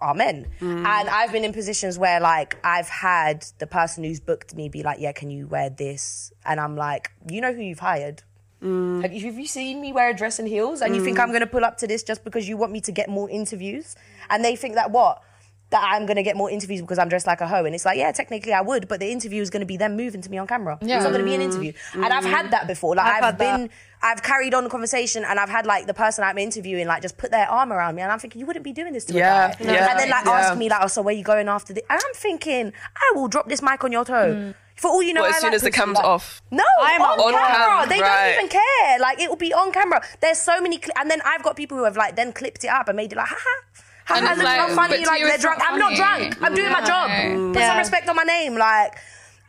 [0.00, 0.46] are men.
[0.60, 1.08] And mm.
[1.08, 5.00] I've been in positions where like I've had the person who's booked me be like,
[5.00, 6.32] yeah, can you wear this?
[6.44, 8.22] And I'm like, you know who you've hired.
[8.62, 9.02] Mm.
[9.02, 10.80] Have, you, have you seen me wear a dress and heels?
[10.80, 11.22] And you think mm.
[11.22, 13.30] I'm going to pull up to this just because you want me to get more
[13.30, 13.94] interviews?
[14.30, 15.22] And they think that what?
[15.70, 17.66] That I'm going to get more interviews because I'm dressed like a hoe.
[17.66, 19.96] And it's like, yeah, technically I would, but the interview is going to be them
[19.98, 20.78] moving to me on camera.
[20.80, 20.96] Yeah.
[20.96, 21.74] It's not going to be an interview.
[21.92, 22.94] And I've had that before.
[22.96, 23.56] Like I've I've, had that.
[23.58, 23.70] been,
[24.02, 27.18] I've carried on the conversation and I've had like the person I'm interviewing like just
[27.18, 28.00] put their arm around me.
[28.02, 29.72] And I'm thinking, you wouldn't be doing this to Yeah, a guy.
[29.74, 30.30] yeah, and then like yeah.
[30.32, 31.84] ask me like, oh, so where you going after this?
[31.90, 34.34] And I'm thinking, I will drop this mic on your toe.
[34.34, 34.54] Mm.
[34.76, 36.40] For all you know, What, as I soon like as the pussy, cam's like- off?
[36.50, 37.80] No, I'm on, on camera.
[37.80, 38.24] cam, They right.
[38.30, 38.98] don't even care.
[39.00, 40.00] Like it will be on camera.
[40.20, 42.68] There's so many, cli- and then I've got people who have like then clipped it
[42.68, 43.84] up and made it like, haha.
[44.10, 45.58] And it's look like, how funny, like they're drunk.
[45.58, 46.42] not I'm not drunk.
[46.42, 47.10] I'm doing my job.
[47.10, 47.52] No.
[47.52, 47.68] Put Yeah.
[47.68, 48.96] some respect on my name, like.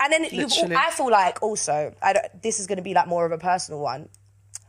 [0.01, 0.47] And then you,
[0.77, 3.37] I feel like also, I don't, this is going to be like more of a
[3.37, 4.07] personal one.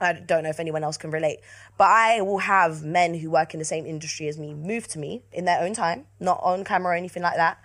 [0.01, 1.38] I don't know if anyone else can relate,
[1.76, 4.99] but I will have men who work in the same industry as me move to
[4.99, 7.59] me in their own time, not on camera or anything like that.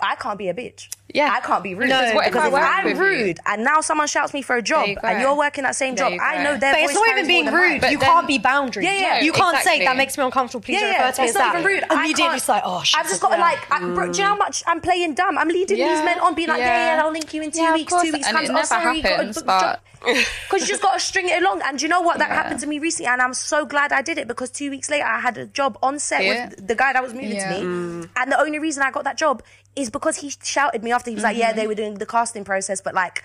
[0.00, 0.88] I can't be a bitch.
[1.14, 1.30] Yeah.
[1.32, 1.88] I can't be rude.
[1.88, 3.02] No, because I if work I'm with you?
[3.02, 5.94] rude and now someone shouts me for a job you and you're working that same
[5.94, 6.42] There job, I go.
[6.42, 7.72] know their But voice it's not even being more than mine.
[7.72, 7.80] rude.
[7.80, 8.84] But you then- can't be boundaries.
[8.84, 9.20] Yeah, yeah.
[9.20, 10.62] You can't say that makes me uncomfortable.
[10.62, 11.60] Please Yeah, don't yeah, refer to me it's not that.
[11.60, 11.84] even rude.
[11.88, 13.00] I Immediately, can't- it's like, oh, shit.
[13.00, 14.38] I've just got to like, I, bro, do you know how mm.
[14.40, 15.38] much I'm playing dumb?
[15.38, 16.96] I'm leading these men on, being like, yeah, yeah.
[16.96, 18.48] yeah, I'll link you in two Yeah, weeks, two weeks and comes.
[18.48, 21.42] it oh, never sorry, happens, you got but- because you just got to string it
[21.42, 21.62] along.
[21.64, 22.18] And do you know what?
[22.18, 24.88] That happened to me recently, and I'm so glad I did it because two weeks
[24.90, 27.60] later I had a job on set with the guy that was moving to me,
[27.62, 28.08] mm.
[28.16, 29.42] and the only reason I got that job
[29.76, 31.10] is because he shouted me after.
[31.10, 31.68] He was like, "Yeah, they mm-hmm.
[31.68, 33.22] were doing the casting process, but like."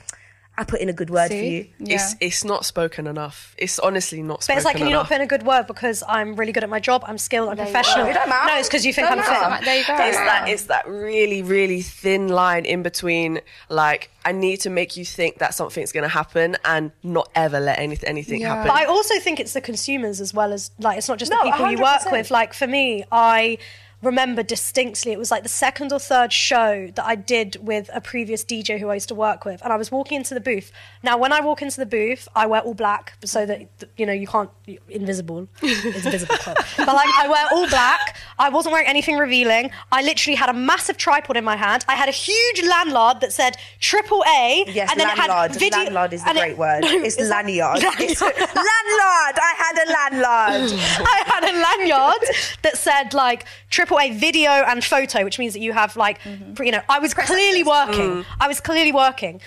[0.57, 1.69] I put in a good word for you.
[1.79, 1.95] Yeah.
[1.95, 3.55] It's it's not spoken enough.
[3.57, 5.07] It's honestly not But spoken it's like, can you not enough.
[5.07, 7.55] put in a good word because I'm really good at my job, I'm skilled, I'm
[7.55, 8.05] professional.
[8.05, 8.51] It don't matter.
[8.51, 9.55] No, it's because you think Don't I'm matter.
[9.55, 9.65] fit.
[9.65, 9.95] There you go.
[10.05, 13.39] It's that it's that really really thin line in between
[13.69, 17.61] like I need to make you think that something's going to happen and not ever
[17.61, 18.49] let anything anything Yeah.
[18.55, 18.67] happen.
[18.67, 21.37] But I also think it's the consumers as well as like it's not just No,
[21.45, 22.11] the people you work 100%.
[22.11, 22.29] with.
[22.29, 23.57] Like for me, I
[24.01, 28.01] remember distinctly it was like the second or third show that I did with a
[28.01, 30.71] previous DJ who I used to work with, and I was walking into the booth.
[31.03, 34.13] Now, when I walk into the booth, I wear all black so that you know
[34.13, 34.49] you can't
[34.89, 35.47] invisible.
[35.61, 36.57] It's visible, club.
[36.77, 38.17] but like I wear all black.
[38.39, 39.71] I wasn't wearing anything revealing.
[39.91, 41.85] I literally had a massive tripod in my hand.
[41.87, 44.63] I had a huge landlord that said triple A.
[44.67, 45.29] Yes, and then landlord.
[45.29, 45.77] it had video.
[45.79, 46.81] landlord is the and it- great word.
[46.91, 47.79] No, it's that- lanyard.
[47.99, 49.35] It's- landlord.
[49.49, 50.79] I had a landlord.
[51.05, 52.23] I had a lanyard
[52.63, 56.19] that said like triple A video and photo, which means that you have like,
[56.59, 58.23] you know, I was clearly working.
[58.23, 58.25] Mm.
[58.39, 59.41] I was clearly working.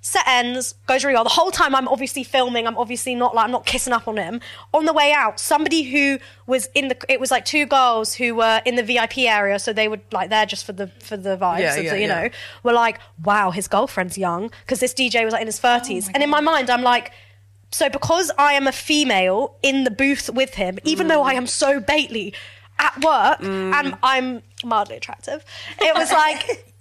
[0.00, 1.24] Set ends, goes really well.
[1.24, 2.68] The whole time I'm obviously filming.
[2.68, 4.40] I'm obviously not like I'm not kissing up on him.
[4.72, 8.36] On the way out, somebody who was in the it was like two girls who
[8.36, 11.36] were in the VIP area, so they were like there just for the for the
[11.36, 12.22] vibes, Yeah, yeah, the, you yeah.
[12.22, 12.28] know,
[12.62, 16.22] were like, wow, his girlfriend's young because this DJ was like in his thirties, and
[16.22, 17.12] in my mind, I'm like.
[17.70, 21.26] So because I am a female in the booth with him, even though mm.
[21.26, 22.32] I am so Bately
[22.78, 25.44] at work and I'm mildly attractive,
[25.80, 26.64] it was like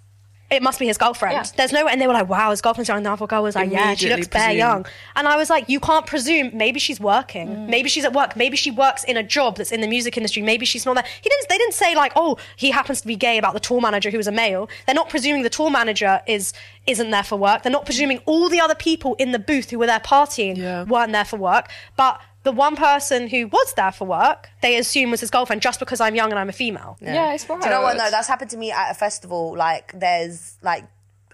[0.50, 1.34] it must be his girlfriend.
[1.36, 1.44] Yeah.
[1.58, 1.92] There's no way.
[1.92, 2.98] and they were like, wow, his girlfriend's young.
[2.98, 4.86] And the other girl was like, yeah, she looks bare young.
[5.18, 6.52] And I was like, you can't presume.
[6.54, 7.50] Maybe she's working.
[7.50, 7.70] Mm.
[7.70, 8.38] Maybe she's at work.
[8.38, 10.42] Maybe she works in a job that's in the music industry.
[10.42, 11.04] Maybe she's not there.
[11.22, 11.50] He didn't.
[11.50, 14.16] They didn't say like, oh, he happens to be gay about the tour manager who
[14.18, 14.70] was a male.
[14.86, 16.54] They're not presuming the tour manager is
[16.86, 17.64] isn't there for work.
[17.64, 20.84] They're not presuming all the other people in the booth who were there partying Yeah.
[20.84, 21.70] weren't there for work.
[21.98, 25.80] But the one person who was there for work, they assume was his girlfriend just
[25.82, 26.98] because I'm young and I'm a female.
[27.02, 27.60] Yeah, it's right.
[27.62, 27.98] Do you know what?
[27.98, 29.56] No, that's happened to me at a festival.
[29.58, 30.86] Like, there's like.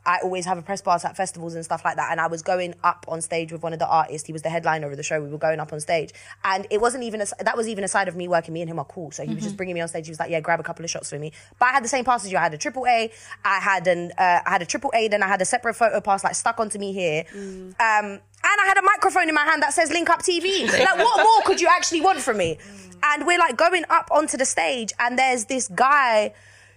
[0.05, 2.11] I always have a press pass at festivals and stuff like that.
[2.11, 4.27] And I was going up on stage with one of the artists.
[4.27, 5.21] He was the headliner of the show.
[5.21, 6.11] We were going up on stage.
[6.43, 8.53] And it wasn't even, a, that was even a side of me working.
[8.53, 9.11] Me and him are cool.
[9.11, 9.43] So he was Mm-hmm.
[9.45, 10.05] just bringing me on stage.
[10.05, 11.31] He was like, yeah, grab a couple of shots for me.
[11.57, 12.37] But I had the same pass as you.
[12.37, 13.09] I had a triple A.
[13.45, 15.07] I had an, uh, I had a triple A.
[15.07, 17.23] Then I had a separate photo pass like stuck onto me here.
[17.33, 17.73] Mm.
[17.79, 20.67] Um, and I had a microphone in my hand that says LinkUp TV.
[20.79, 22.57] like, what more could you actually want from me?
[23.03, 26.33] And we're like going up onto the stage, and there's this guy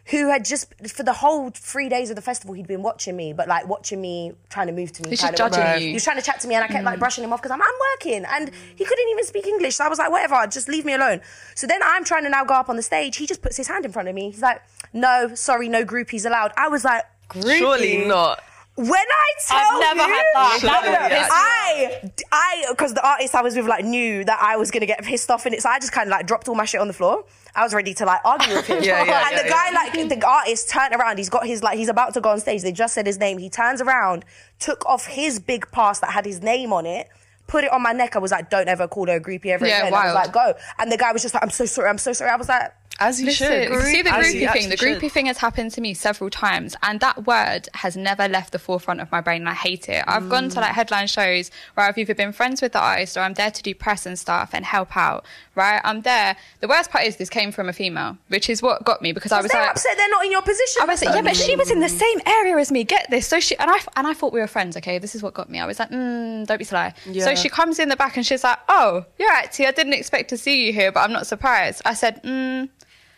[0.07, 3.33] who had just for the whole three days of the festival he'd been watching me,
[3.33, 5.11] but like watching me trying to move to me.
[5.11, 5.89] He's just judging you.
[5.89, 7.01] He was trying to chat to me, and I kept like mm.
[7.01, 9.77] brushing him off because I'm I'm working, and he couldn't even speak English.
[9.77, 11.21] So I was like, whatever, just leave me alone.
[11.57, 13.17] So then I'm trying to now go up on the stage.
[13.17, 14.31] He just puts his hand in front of me.
[14.31, 14.62] He's like,
[14.93, 16.53] no, sorry, no groupies allowed.
[16.57, 17.05] I was like.
[17.43, 18.41] Surely not.
[18.77, 20.59] When I tell I've never you, had that.
[20.62, 24.39] That would No, piss I, I, because the artist I was with like knew that
[24.43, 26.47] I was gonna get pissed off in it, so I just kind of like dropped
[26.47, 27.24] all my shit on the floor.
[27.55, 28.77] I was ready to like argue with him.
[28.83, 31.16] Yeah, yeah, and yeah, the guy, like the artist, turned around.
[31.16, 32.61] He's got his like he's about to go on stage.
[32.61, 33.39] They just said his name.
[33.39, 34.27] He turns around,
[34.59, 37.09] took off his big pass that had his name on it.
[37.47, 38.14] Put it on my neck.
[38.14, 40.33] I was like, "Don't ever call her a groupie ever Yeah, again." I was like,
[40.33, 41.89] "Go!" And the guy was just like, "I'm so sorry.
[41.89, 43.82] I'm so sorry." I was like, As you Listen, should.
[43.84, 44.68] see the groupie thing.
[44.70, 45.12] The groupie should.
[45.12, 49.01] thing has happened to me several times, and that word has never left the forefront
[49.01, 49.42] of my brain.
[49.42, 50.03] And I hate it.
[50.07, 53.20] I've gone to like headline shows where I've either been friends with the artist or
[53.20, 55.26] I'm there to do press and stuff and help out.
[55.55, 55.80] Right?
[55.84, 56.36] I'm there.
[56.61, 59.32] The worst part is this came from a female, which is what got me because
[59.32, 59.97] I was "They're like, upset.
[59.97, 62.20] They're not in your position." I was like, yeah, but she was in the same
[62.26, 62.84] area as me.
[62.84, 63.26] Get this.
[63.26, 64.76] So she and I and I thought we were friends.
[64.76, 65.59] Okay, this is what got me.
[65.61, 66.94] I was like, mm, don't be sly.
[67.05, 67.24] Yeah.
[67.24, 69.66] So she comes in the back and she's like, oh, you're actually.
[69.66, 71.82] I didn't expect to see you here, but I'm not surprised.
[71.84, 72.68] I said, mm,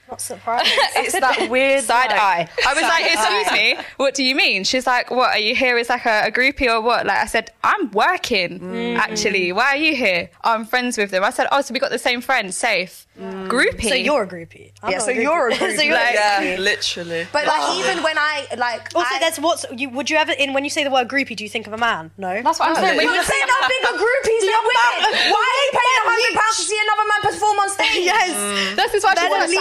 [0.08, 0.70] Not surprised.
[0.96, 2.48] It's that weird side like- eye.
[2.66, 4.64] I was like, excuse me, what do you mean?
[4.64, 7.06] She's like, what are you here as like a, a groupie or what?
[7.06, 8.96] Like I said, I'm working Mm.
[8.96, 9.52] actually.
[9.52, 10.30] Why are you here?
[10.42, 11.22] I'm friends with them.
[11.24, 12.56] I said, oh, so we got the same friends.
[12.56, 13.06] Safe.
[13.18, 13.88] Groupie.
[13.88, 14.70] so you're a groupie.
[14.82, 15.84] I'm Yeah, not so you're a so groupie.
[15.84, 17.26] you're Like- Yeah, literally.
[17.32, 19.90] But like, even when I like, Also, I, that's what's you.
[19.90, 21.36] Would you ever in when you say the word groupie?
[21.36, 22.10] Do you think of a man?
[22.16, 22.40] No.
[22.42, 23.00] That's what I'm saying.
[23.00, 25.00] You're you saying how big a groupies are women.
[25.34, 28.04] Why are you paying a hundred pounds to see another man perform on stage?
[28.06, 28.76] yes.
[28.76, 29.58] That's just why she They're wants the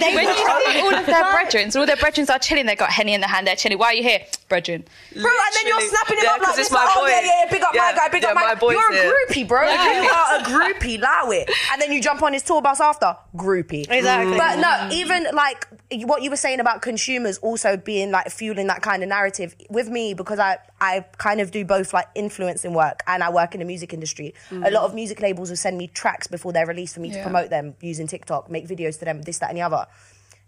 [0.00, 2.66] They all of their brethren, all their brethren are chilling.
[2.66, 3.46] They've got henny in their hand.
[3.46, 3.78] They're chilling.
[3.78, 4.84] Why are you here, brethren?
[5.12, 6.70] Bro, and then you're snapping him Yeah, up like this.
[6.70, 7.08] my like, oh, boy.
[7.08, 9.12] yeah, yeah, yeah, big up my guy, big yeah, up my, my boy's You're a
[9.12, 9.62] groupie, bro.
[9.62, 11.50] You are a groupie, allow it.
[11.72, 13.86] And then you jump on his tour bus after, groupie.
[13.90, 14.36] Exactly.
[14.36, 15.66] But no, even like
[16.06, 19.88] what you were saying about consumers also being like fueling that kind of narrative with
[19.88, 23.60] me because I I kind of do both like influencing work and I work in
[23.60, 24.34] the music industry.
[24.50, 24.72] A mm.
[24.72, 27.50] lot of music labels will send me tracks before they're released for me to promote
[27.50, 29.86] them using TikTok, make videos to them, this, that, and the other.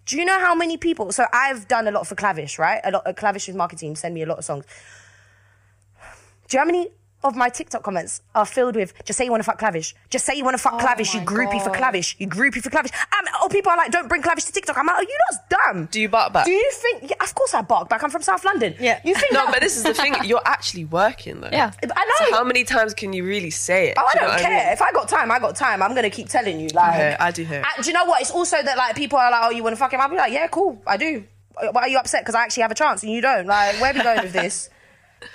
[0.06, 1.12] Do you know how many people?
[1.12, 2.80] So I've done a lot for Clavish, right?
[2.84, 4.64] A lot uh, of Clavish's marketing send me a lot of songs.
[6.48, 6.90] Do you know how many
[7.22, 9.94] of my TikTok comments are filled with just say you want to fuck Clavish?
[10.08, 12.70] Just say you want to fuck Clavish, you my groupie for Clavish, you groupie for
[12.70, 12.92] Clavish.
[12.92, 14.78] Um, or people are like, don't bring Clavish to TikTok.
[14.78, 15.88] I'm like, oh, you lot's dumb.
[15.90, 16.46] Do you bark back?
[16.46, 17.10] Do you think?
[17.10, 18.02] Yeah, of course I bark back.
[18.02, 18.74] I'm from South London.
[18.80, 19.00] Yeah.
[19.04, 19.32] You think?
[19.32, 20.14] No, that- but this is the thing.
[20.24, 21.50] You're actually working though.
[21.52, 21.72] Yeah.
[21.82, 22.26] I know.
[22.30, 23.94] So how many times can you really say it?
[23.98, 24.64] Oh, I Do you know don't what care.
[24.64, 24.72] mean?
[24.72, 25.82] If I got time, I got time.
[25.82, 26.68] I'm gonna keep telling you.
[26.74, 27.62] Like, Okay, I do hear.
[27.76, 28.22] And do you know what?
[28.22, 30.00] It's also that like people are like, oh, you want to fuck him?
[30.00, 31.24] I'll be like, yeah, cool, I do.
[31.72, 32.22] Why are you upset?
[32.22, 33.46] Because I actually have a chance and you don't.
[33.46, 34.70] Like, where are we going with this?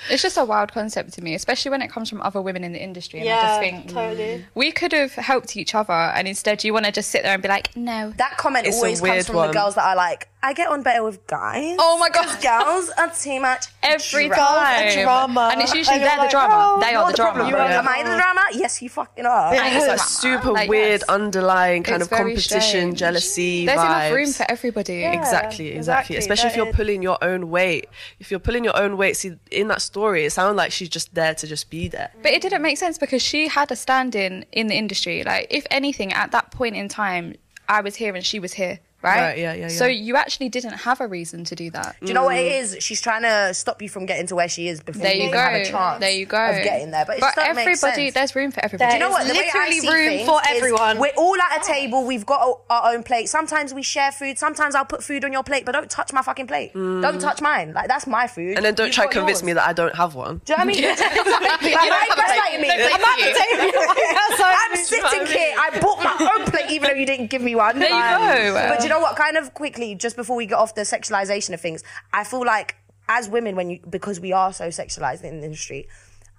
[0.09, 2.73] It's just a wild concept to me, especially when it comes from other women in
[2.73, 3.19] the industry.
[3.19, 4.45] And I Yeah, just think mm, totally.
[4.55, 7.41] we could have helped each other, and instead you want to just sit there and
[7.41, 8.11] be like, no.
[8.17, 9.47] That comment It's always comes from one.
[9.47, 11.75] the girls that are like, I get on better with guys.
[11.79, 12.25] Oh my God.
[12.25, 14.43] 'cause girls are too much Every drama.
[14.45, 15.03] time.
[15.03, 15.49] drama.
[15.51, 16.53] And it's usually And you're they're the drama.
[16.55, 17.33] oh, they You're are the, the drama.
[17.33, 18.41] problem, You are the Am I the drama?
[18.53, 19.55] Yes, you fucking are.
[19.55, 19.65] Yeah.
[19.75, 21.09] It's that Like, super like, weird yes.
[21.09, 22.99] underlying kind It's of competition, strange.
[22.99, 25.03] jealousy, There's enough room for everybody.
[25.03, 25.77] Exactly, Yeah, exactly.
[25.77, 26.17] exactly.
[26.17, 27.87] Especially if you're is- pulling your own weight.
[28.19, 31.15] If you're pulling your own weight, see, in that story, it sounded like she's just
[31.15, 32.11] there to just be there.
[32.21, 35.23] But it didn't make sense because she had a stand in in the industry.
[35.23, 37.35] Like, if anything, at that point in time,
[37.67, 39.19] I was here and she was here, right?
[39.21, 41.95] Right, yeah, yeah, So you actually didn't have a reason to do that.
[42.01, 42.77] Do you know what it is?
[42.79, 45.27] She's trying to stop you from getting to where she is before There you you
[45.29, 45.69] even have a go.
[45.69, 46.37] chance There you go.
[46.37, 47.05] of getting there.
[47.05, 48.13] But, it but just don't everybody, sense.
[48.13, 48.89] there's room for everybody.
[48.91, 49.23] Do you know what?
[49.25, 50.99] There's The way I literally see room things for is everyone.
[50.99, 52.05] We're all at a table.
[52.05, 53.29] We've got our- our own plate.
[53.29, 54.39] Sometimes we share food.
[54.39, 56.73] Sometimes I'll put food on your plate, but don't touch my fucking plate.
[56.73, 57.73] Don't touch mine.
[57.73, 58.53] Like that's my food.
[58.53, 58.57] Mm.
[58.57, 59.43] And then don't You've try got to convince yours.
[59.45, 60.41] me that I don't have one.
[60.45, 60.83] Do you know what I mean?
[60.89, 62.25] like, why have a plate.
[62.25, 62.67] gaslighting me?
[62.69, 63.81] No plate I'm at the table.
[64.45, 65.55] I'm I'm sitting here.
[65.57, 67.79] I bought my own plate, even though you didn't give me one.
[67.79, 68.55] There you go.
[68.95, 69.17] Know what?
[69.17, 71.83] Kind of quickly, just before we get off the sexualization of things,
[72.13, 72.77] I feel like
[73.09, 75.89] as women, when you because we are so sexualized in the industry.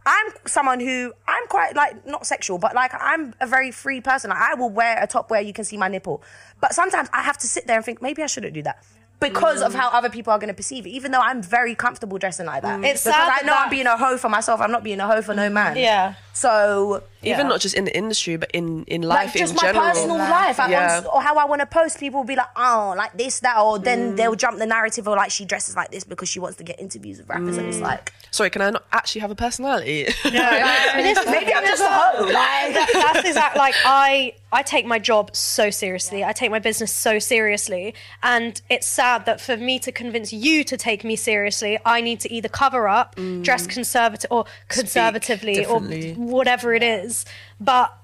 [0.06, 4.30] I'm someone who I'm quite like not sexual, but like I'm a very free person.
[4.30, 6.22] Like, I will wear a top where you can see my nipple,
[6.58, 8.82] but sometimes I have to sit there and think maybe I shouldn't do that
[9.20, 9.76] because of mm.
[9.76, 10.90] how other people are going to perceive it.
[10.90, 12.84] Even though I'm very comfortable dressing like that, mm.
[12.84, 14.60] It's because sad I that know I'm being a hoe for myself.
[14.60, 15.76] I'm not being a hoe for no man.
[15.76, 16.14] Yeah.
[16.32, 17.48] So Even Yeah.
[17.48, 19.88] not just in the industry, but in, in life like just in my general.
[19.88, 21.00] personal life, I Yeah.
[21.00, 21.98] want, or how I want to post.
[21.98, 24.16] People will be like, oh, like this, that, or then mm.
[24.16, 26.78] they'll jump the narrative or like she dresses like this because she wants to get
[26.78, 30.08] interviews with rappers, and it's like, Sorry, can I not actually have a personality?
[30.26, 30.92] Yeah.
[30.96, 32.24] Maybe I'm just a hoe.
[32.24, 36.24] Like, That- that's exactly like I I take my job so seriously.
[36.24, 40.64] I take my business so seriously, and it's sad that for me to convince you
[40.64, 43.44] to take me seriously, I need to either cover up, mm.
[43.44, 45.80] dress conservative or conservatively, or
[46.14, 47.26] whatever it is.
[47.60, 47.94] But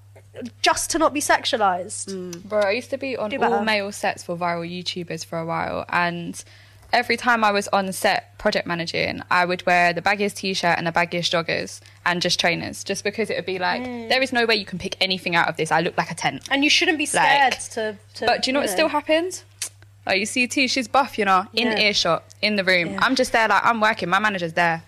[0.60, 2.12] just to not be sexualized.
[2.12, 2.44] Mm.
[2.44, 5.86] Bro, I used to be on all male sets for viral YouTubers for a while,
[5.88, 6.44] and
[6.92, 10.86] every time I was on set project managing, I would wear the baggiest t-shirt and
[10.86, 14.08] the baggiest joggers and just trainers, just because it would be like, Mm.
[14.08, 15.70] there is no way you can pick anything out of this.
[15.72, 16.42] I look like a tent.
[16.50, 18.26] And you shouldn't be scared Like- to, to.
[18.26, 19.44] But do you know what still happens?
[20.06, 21.78] Like you see T, she's buff, you know, in Yeah.
[21.78, 22.92] earshot, in the room.
[22.94, 22.98] Yeah.
[23.02, 24.08] I'm just there, like I'm working.
[24.08, 24.82] My manager's there.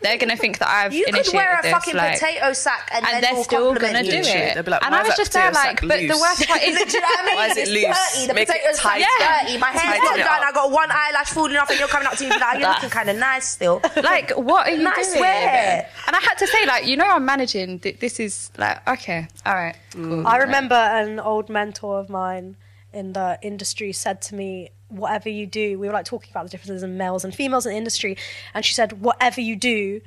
[0.00, 3.04] They're gonna think that I've You could wear a this, fucking like, potato sack and,
[3.04, 4.54] and then they're we'll still gonna do it.
[4.54, 6.96] they'll like, and I was just there, like, sack but the worst part is, Do
[6.96, 7.34] you know what I mean?
[7.34, 8.12] Why is it it's loose?
[8.14, 8.26] dirty.
[8.28, 9.42] The Make it potato sack's tight.
[9.42, 9.58] dirty.
[9.58, 10.40] My hair's not it done.
[10.44, 12.90] I got one eyelash falling off, and you're coming up to me like, "You're looking
[12.90, 15.20] kind of nice still." like, what are you Nice doing?
[15.20, 15.88] wear.
[16.06, 17.78] And I had to say, like, you know, I'm managing.
[17.78, 20.26] This is like, okay, all right, cool.
[20.26, 22.54] I remember an old mentor of mine
[22.92, 26.50] in the industry said to me, "Whatever you do," we were like talking about the
[26.50, 28.16] differences in males and females in the industry,
[28.54, 30.00] and she said, "Whatever you do,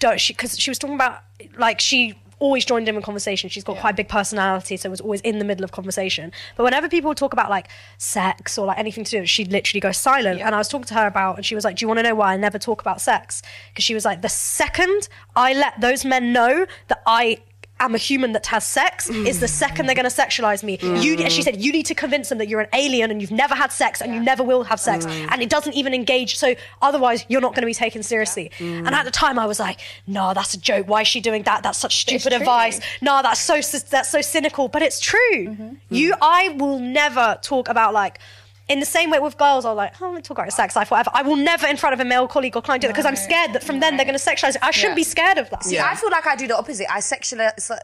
[0.00, 1.22] don't she?" Because she was talking about
[1.56, 3.50] like she always joined in with conversation.
[3.50, 6.32] She's got quite a big personality, so was always in the middle of conversation.
[6.56, 9.80] But whenever people would talk about like sex or like anything to do, she'd literally
[9.80, 10.40] go silent.
[10.40, 12.02] And I was talking to her about, and she was like, "Do you want to
[12.02, 15.80] know why I never talk about sex?" Because she was like, "The second I let
[15.80, 17.38] those men know that I."
[17.80, 20.78] am a human that has sex is the second they're going to sexualize me.
[20.78, 21.02] Mm.
[21.02, 23.30] You, and she said, you need to convince them that you're an alien and you've
[23.30, 25.06] never had sex and you never will have sex.
[25.06, 25.28] Mm.
[25.30, 26.36] And it doesn't even engage.
[26.36, 28.50] So otherwise, you're not going to be taken seriously.
[28.58, 28.86] Mm.
[28.86, 30.88] And at the time, I was like, no, that's a joke.
[30.88, 31.62] Why is she doing that?
[31.62, 32.80] That's such stupid advice.
[33.00, 33.60] No, that's so
[33.90, 34.68] that's so cynical.
[34.68, 35.18] But it's true.
[35.36, 35.74] Mm-hmm.
[35.90, 38.18] You, I will never talk about like.
[38.68, 40.50] In the same way with girls, I'm like, oh, I'm going to talk about your
[40.50, 41.10] sex life, whatever.
[41.14, 43.16] I will never, in front of a male colleague or client, do that because I'm
[43.16, 44.62] scared that from then they're going to sexualize it.
[44.62, 44.96] I shouldn't Yeah.
[44.96, 45.64] be scared of that.
[45.64, 46.86] See, I feel like I do the opposite.
[46.92, 47.76] I sexualize, uh,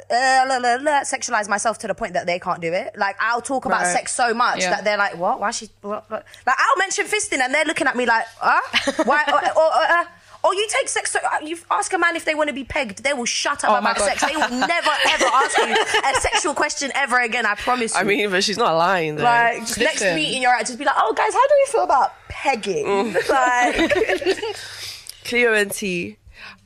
[0.47, 2.97] la, la, la, sexualize myself to the point that they can't do it.
[2.99, 3.93] Like I'll talk about Right.
[3.97, 4.71] sex so much Yeah.
[4.71, 5.41] that they're like, "What?
[5.41, 6.25] Why she?" What, what?
[6.47, 8.61] Like I'll mention fisting, and they're looking at me like, "Huh?
[9.05, 10.05] Why?" or, or, or, uh,
[10.45, 11.11] or you take sex.
[11.13, 13.65] So uh, you ask a man if they want to be pegged, they will shut
[13.65, 14.21] up Oh about sex.
[14.25, 17.47] They will never ever ask you a sexual question ever again.
[17.47, 18.01] I promise you.
[18.01, 19.25] I mean, but she's not lying though.
[19.25, 21.85] like just next meeting, you're at just be like, "Oh, guys, how do we feel
[21.85, 23.15] about pegging?" Mm.
[24.45, 24.57] Like.
[25.25, 26.19] Cleo and T,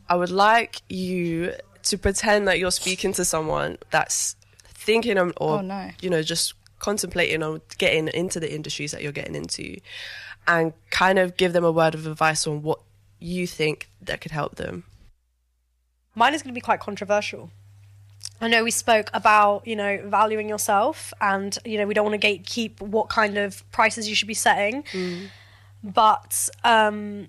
[0.09, 1.55] I would like you
[1.85, 5.91] to pretend that you're speaking to someone that's thinking of, or Oh, no.
[6.01, 9.77] you know, just contemplating on getting into the industries that you're getting into,
[10.47, 12.81] and kind of give them a word of advice on what
[13.19, 14.85] you think that could help them.
[16.15, 17.51] Mine is going to be quite controversial.
[18.41, 22.21] I know we spoke about, you know, valuing yourself and, you know, we don't want
[22.21, 24.85] to gatekeep what kind of prices you should be setting.
[25.83, 27.29] But um,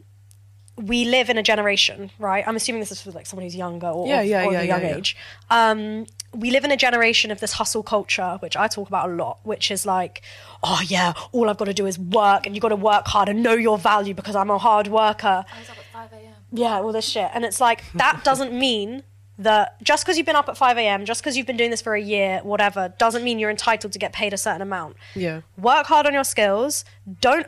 [0.75, 2.47] we live in a generation, right?
[2.47, 4.65] I'm assuming this is for like someone who's younger or, Yeah, yeah, or yeah, a
[4.65, 5.17] young age.
[5.49, 9.13] Um, we live in a generation of this hustle culture, which I talk about a
[9.13, 10.21] lot, which is like,
[10.63, 13.29] oh yeah, all I've got to do is work and you've got to work hard
[13.29, 15.45] and know your value because I'm a hard worker.
[15.51, 16.33] I was up at 5 a.m.
[16.51, 17.29] Yeah, all this shit.
[17.33, 19.03] And it's like, that doesn't mean
[19.39, 21.81] that just because you've been up at 5 a.m., just because you've been doing this
[21.81, 24.97] for a year, whatever, doesn't mean you're entitled to get paid a certain amount.
[25.15, 25.41] Yeah.
[25.57, 26.83] Work hard on your skills.
[27.21, 27.47] Don't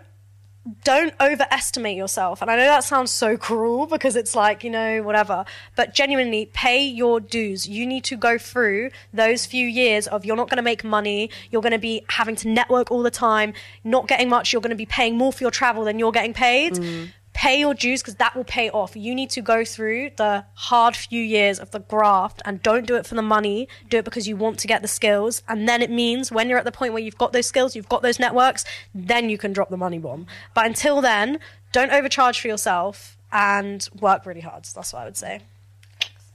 [0.84, 2.41] don't overestimate yourself.
[2.41, 5.43] And I know that sounds so cruel because it's like, you know, whatever.
[5.76, 7.68] But genuinely, pay your dues.
[7.68, 11.32] You need to go through those few years of you're not going to make money,
[11.49, 13.53] you're going to be having to network all the time,
[13.84, 16.34] not getting much, you're going to be paying more for your travel than you're getting
[16.34, 16.74] paid.
[16.74, 17.09] Mm.
[17.34, 18.96] Pay your dues because that will pay off.
[18.96, 22.96] You need to go through the hard few years of the graft and don't do
[22.96, 23.68] it for the money.
[23.90, 25.42] Do it because you want to get the skills.
[25.48, 27.90] And then it means when you're at the point where you've got those skills, you've
[27.90, 30.28] got those networks, then you can drop the money bomb.
[30.54, 31.40] But until then,
[31.72, 34.66] don't overcharge for yourself and work really hard.
[34.66, 35.42] That's what I would say.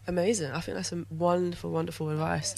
[0.07, 0.53] Amazing.
[0.53, 2.55] I think that's some wonderful, wonderful advice.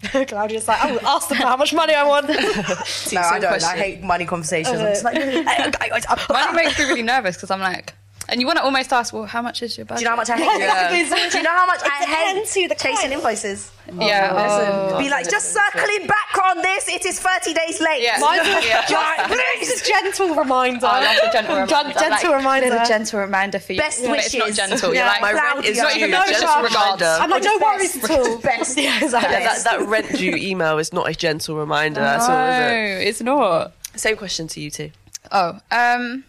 [0.02, 2.28] Klaudia's like, I will ask them how much money I want.
[3.12, 3.62] no, I don't.
[3.62, 4.78] I hate money conversations.
[4.78, 7.92] Uh, I'm just like, Money makes me really nervous because I'm like,
[8.30, 9.98] and you want to almost ask, well, how much is your budget?
[10.00, 10.60] Do you know how much I hate?
[10.60, 11.30] Yeah.
[11.30, 13.70] Do you know how much I depends hate who the chasing client- invoices?
[13.98, 14.90] Yeah.
[14.92, 14.98] Oh.
[14.98, 16.88] be like, just circling back on this.
[16.88, 18.02] It is thirty days late.
[18.02, 18.18] Yeah.
[18.20, 18.86] Mine's a, Yeah.
[19.60, 20.86] just, a gentle reminder.
[20.86, 21.98] I love a gentle reminder.
[21.98, 22.76] Gentle like, reminder.
[22.76, 23.80] A gentle reminder for you.
[23.80, 24.94] Best but It's not gentle.
[24.94, 25.00] Yeah.
[25.00, 25.94] You're like, My rent is yard.
[25.94, 26.08] due.
[26.08, 26.68] No, Gentle Sharp.
[26.68, 27.16] reminder.
[27.20, 28.38] I'm like, no worries at all.
[28.38, 28.78] Best.
[28.78, 29.34] Yeah, exactly.
[29.36, 32.00] that, that rent due email is not a gentle reminder.
[32.00, 33.08] That's all, is no, it?
[33.08, 33.72] it's not.
[33.96, 34.90] Same question to you too.
[35.32, 36.24] Oh, um,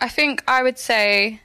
[0.00, 1.40] I think I would say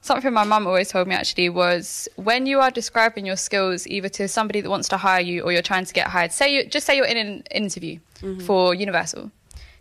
[0.00, 4.08] something my mum always told me actually was when you are describing your skills either
[4.08, 6.32] to somebody that wants to hire you or you're trying to get hired.
[6.32, 8.40] Say you just say you're in an interview mm-hmm.
[8.40, 9.30] for Universal.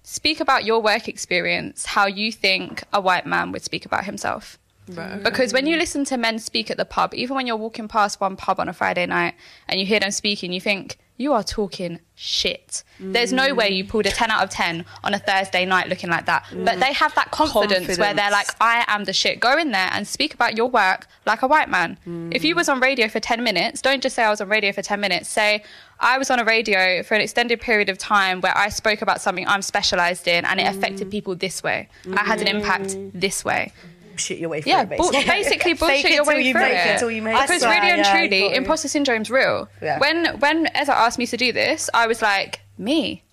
[0.03, 4.57] Speak about your work experience, how you think a white man would speak about himself.
[4.88, 5.21] Right.
[5.23, 8.19] Because when you listen to men speak at the pub, even when you're walking past
[8.19, 9.36] one pub on a Friday night
[9.67, 12.84] and you hear them speaking, you think you are talking shit.
[12.97, 16.09] There's no way you pulled a 10 out of 10 on a Thursday night looking
[16.09, 16.45] like that.
[16.51, 19.41] But they have that confidence, where they're like, I am the shit.
[19.41, 21.97] Go in there and speak about your work like a white man.
[22.34, 24.72] If you was on radio for 10 minutes, don't just say I was on radio
[24.72, 25.30] for 10 minutes.
[25.30, 25.63] Say,
[25.99, 29.20] I was on a radio for an extended period of time where I spoke about
[29.20, 31.11] something I'm specialized in and it affected mm.
[31.11, 31.89] people this way.
[32.15, 33.11] I had an impact mm.
[33.13, 33.74] this way.
[34.20, 35.24] Shit your way through Yeah, it, basically.
[35.26, 37.01] basically bullshit it your way you through make it.
[37.01, 37.13] it.
[37.15, 37.41] you make.
[37.41, 39.67] Because really and yeah, truly, imposter syndrome's real.
[39.82, 39.99] Yeah.
[39.99, 43.24] When when Ezra asked me to do this, I was like, me.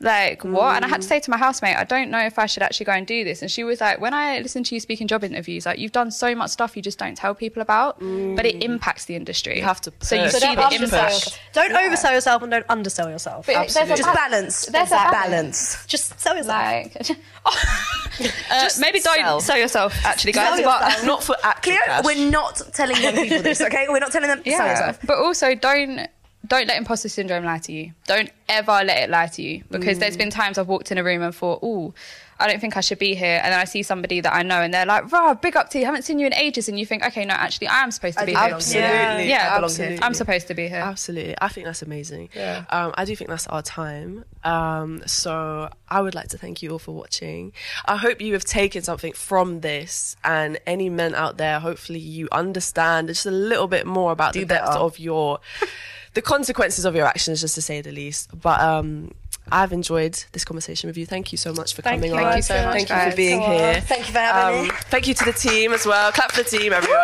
[0.00, 0.76] Like what?
[0.76, 2.86] And I had to say to my housemate, I don't know if I should actually
[2.86, 3.42] go and do this.
[3.42, 5.92] And she was like, when I listen to you speak in job interviews, like you've
[5.92, 9.56] done so much stuff you just don't tell people about, but it impacts the industry.
[9.56, 10.34] You have to So you push.
[10.34, 11.40] see the impact.
[11.52, 13.46] Don't oversell yourself and don't undersell yourself.
[13.46, 13.96] But Absolutely.
[13.96, 14.66] Just balance.
[14.66, 15.86] There's a balance.
[15.86, 16.56] Just sell yourself.
[16.56, 17.10] Like,
[18.50, 19.40] uh, maybe don't sell.
[19.40, 20.60] sell yourself, actually, guys.
[20.60, 21.04] Sell but.
[21.04, 23.86] Not for actual Cleo, we're not telling young people this, okay?
[23.88, 24.70] We're not telling them sell yeah.
[24.70, 24.98] yourself.
[25.04, 26.08] But also don't
[26.48, 27.92] don't let imposter syndrome lie to you.
[28.06, 31.04] Don't ever let it lie to you because there's been times I've walked in a
[31.04, 31.92] room and thought, "Oh,
[32.40, 34.60] I don't think I should be here," and then I see somebody that I know
[34.62, 35.84] and they're like, "Rah, big up to you.
[35.84, 38.22] Haven't seen you in ages," and you think, "Okay, no, actually, I am supposed to
[38.22, 38.88] I be do here." Absolutely.
[38.88, 39.20] here.
[39.28, 39.98] Yeah, absolutely.
[40.02, 40.78] I'm supposed to be here.
[40.78, 41.34] Absolutely.
[41.40, 42.30] I think that's amazing.
[42.34, 42.64] Yeah.
[42.70, 44.24] Um, I do think that's our time.
[44.44, 47.52] Um, so I would like to thank you all for watching.
[47.84, 52.28] I hope you have taken something from this and any men out there, hopefully you
[52.32, 54.78] understand just a little bit more about Do the depth better.
[54.78, 55.40] of your,
[56.14, 58.30] the consequences of your actions, just to say the least.
[58.40, 59.12] But, um,
[59.50, 61.06] I've enjoyed this conversation with you.
[61.06, 62.24] Thank you so much for Thank coming you on.
[62.24, 63.14] Thank you so much, Thank you for guys.
[63.14, 63.50] being on.
[63.52, 63.80] here.
[63.80, 64.72] Thank you for having Um, me.
[64.90, 66.12] thank you to the team as well.
[66.12, 67.00] Clap for the team, everyone.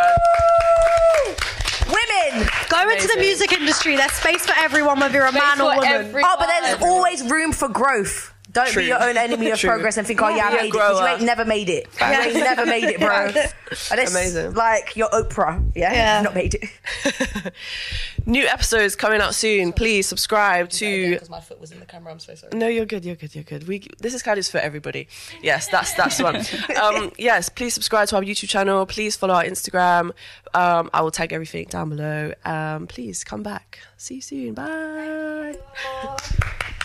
[1.86, 2.48] Women!
[2.68, 3.96] Go into the music industry.
[3.96, 5.84] There's space for everyone, whether you're a Space man or woman.
[5.84, 6.22] everyone.
[6.26, 8.33] Oh, but there's always room for growth.
[8.54, 8.82] Don't True.
[8.82, 9.68] be your own enemy of True.
[9.68, 10.72] progress and think, oh yeah, I Be a made it.
[10.72, 11.86] 'cause you ain't never made it.
[12.00, 13.26] You ain't never made it, bro.
[13.26, 14.54] And it's Amazing.
[14.54, 15.62] Like your Oprah.
[15.74, 15.92] Yeah?
[15.92, 16.14] Yeah.
[16.18, 17.52] You've not made it.
[18.26, 19.72] New episodes coming out soon.
[19.72, 22.52] Please subscribe to Because my foot was in the camera, I'm so sorry.
[22.56, 23.04] No, you're good.
[23.04, 23.34] You're good.
[23.34, 23.68] You're good.
[23.68, 25.08] We this is kind of for everybody.
[25.42, 26.36] Yes, that's that's one.
[26.80, 28.86] Um, yes, please subscribe to our YouTube channel.
[28.86, 30.12] Please follow our Instagram.
[30.54, 32.32] Um, I will tag everything down below.
[32.44, 33.80] Um, please come back.
[33.98, 34.54] See you soon.
[34.54, 35.56] Bye.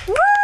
[0.10, 0.39] Uh!